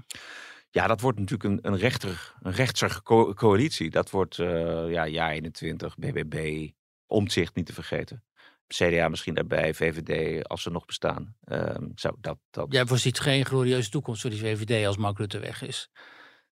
[0.74, 3.90] Ja, dat wordt natuurlijk een, een, rechter, een rechtser co- coalitie.
[3.90, 6.70] Dat wordt uh, ja, jaar 21, BBB,
[7.06, 8.24] omzicht niet te vergeten.
[8.66, 11.36] CDA misschien daarbij, VVD, als ze nog bestaan.
[11.44, 12.66] Um, zou dat, dat...
[12.72, 15.90] Jij voorziet geen glorieuze toekomst voor die VVD als Mark Rutte weg is.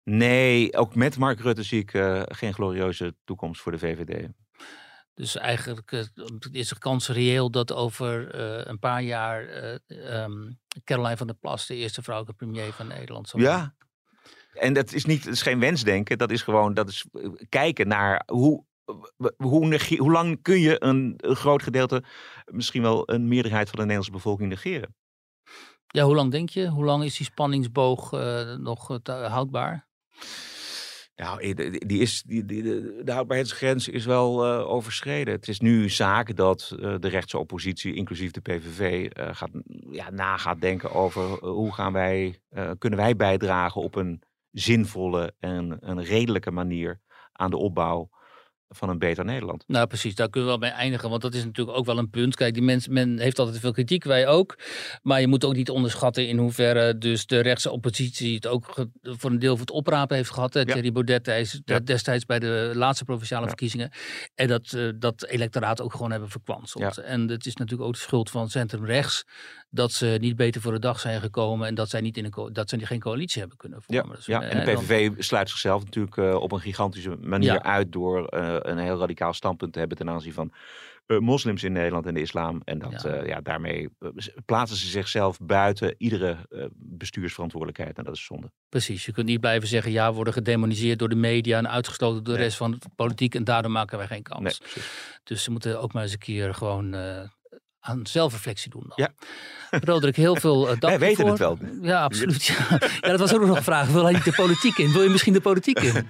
[0.02, 4.28] Nee, ook met Mark Rutte zie ik uh, geen glorieuze toekomst voor de VVD.
[5.14, 6.04] Dus eigenlijk uh,
[6.52, 9.48] is de kans reëel dat over uh, een paar jaar
[9.88, 13.74] um, Caroline van der Plas de eerste vrouwelijke premier van Nederland zal Ja,
[14.56, 17.04] en dat is, niet, dat is geen wensdenken, dat is gewoon dat is
[17.48, 18.64] kijken naar hoe
[19.36, 22.02] hoe, hoe, lang kun je een, een, groot gedeelte,
[22.44, 24.94] misschien wel een meerderheid van de Nederlandse bevolking negeren?
[25.86, 26.68] Ja, hoe lang denk je?
[26.68, 29.88] Hoe lang is die spanningsboog uh, nog uh, houdbaar?
[31.16, 31.54] Nou,
[31.86, 32.62] die is, die, die,
[33.04, 35.34] de houdbaarheidsgrens is wel uh, overschreden.
[35.34, 39.50] Het is nu zaak dat de rechtse oppositie, inclusief de PVV, gaat,
[39.90, 42.40] ja, na gaat denken over hoe gaan wij,
[42.78, 44.22] kunnen wij bijdragen op een
[44.58, 47.00] zinvolle en een redelijke manier
[47.32, 48.10] aan de opbouw
[48.68, 49.64] van een beter Nederland.
[49.66, 51.10] Nou, precies, daar kunnen we wel mee eindigen.
[51.10, 52.36] Want dat is natuurlijk ook wel een punt.
[52.36, 54.58] Kijk, die mensen, men heeft altijd veel kritiek, wij ook.
[55.02, 59.30] Maar je moet ook niet onderschatten in hoeverre dus de rechtse oppositie het ook voor
[59.30, 60.54] een deel voor het oprapen heeft gehad.
[60.54, 60.64] Ja.
[60.64, 61.78] Thierry Baudet is ja.
[61.78, 63.48] destijds bij de laatste provinciale ja.
[63.48, 63.90] verkiezingen.
[64.34, 66.98] En dat, uh, dat electoraat ook gewoon hebben verkwanseld.
[66.98, 69.24] En het is natuurlijk ook de schuld van centrum rechts
[69.70, 72.52] dat ze niet beter voor de dag zijn gekomen en dat zij, niet in een
[72.52, 74.18] dat zij geen coalitie hebben kunnen vormen.
[74.24, 78.34] Ja, dus, en de PVV sluit zichzelf natuurlijk uh, op een gigantische manier uit door
[78.34, 80.52] uh, een heel radicaal standpunt te hebben ten aanzien van
[81.06, 82.60] uh, moslims in Nederland en de islam.
[82.64, 83.24] En dat, ja.
[83.24, 83.88] ja daarmee
[84.44, 86.36] plaatsen ze zichzelf buiten iedere
[86.76, 88.50] bestuursverantwoordelijkheid en dat is zonde.
[88.68, 92.16] Precies, je kunt niet blijven zeggen ja, we worden gedemoniseerd door de media en uitgesloten
[92.16, 92.42] door de Nee.
[92.48, 94.42] rest van de politiek en daardoor maken wij geen kans.
[94.42, 94.84] Nee.
[95.24, 96.94] Dus ze moeten ook maar eens een keer gewoon
[97.80, 98.84] aan zelfreflectie doen.
[98.86, 98.92] Dan.
[98.96, 99.14] Ja.
[99.92, 101.28] Roderick, heel veel dank Wij weten voor.
[101.28, 101.58] het wel.
[101.82, 102.44] Ja, absoluut.
[102.44, 102.54] Ja.
[103.00, 103.88] ja, dat was ook nog een vraag.
[103.88, 104.92] Wil hij niet de politiek in?
[104.92, 105.92] Wil je misschien de politiek in?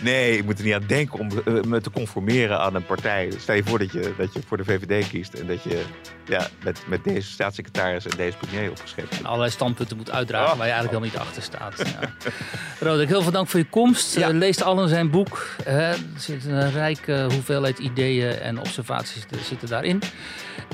[0.00, 3.32] Nee, ik moet er niet aan denken om uh, me te conformeren aan een partij.
[3.38, 5.84] Stel je voor dat je, dat je voor de VVD kiest en dat je
[6.26, 9.20] ja, met, met deze staatssecretaris en deze premier opgeschreven bent.
[9.20, 10.58] En allerlei standpunten moet uitdragen oh.
[10.58, 11.88] waar je eigenlijk helemaal niet achter staat.
[12.00, 12.30] Ja.
[12.86, 14.16] Roderick, heel veel dank voor je komst.
[14.16, 14.28] Ja.
[14.28, 15.46] Uh, lees al in zijn boek.
[15.64, 15.90] Hè.
[15.90, 20.02] Er zit een rijke hoeveelheid ideeën en observaties zitten daarin.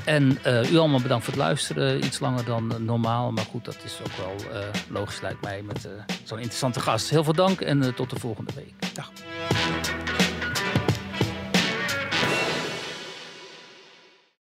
[0.05, 2.05] En uh, u allemaal bedankt voor het luisteren.
[2.05, 5.85] Iets langer dan normaal, maar goed, dat is ook wel uh, logisch lijkt mij met
[5.85, 5.91] uh,
[6.23, 7.09] zo'n interessante gast.
[7.09, 8.73] Heel veel dank en tot de volgende week.
[8.93, 9.11] Dag.
[9.15, 10.02] Thank you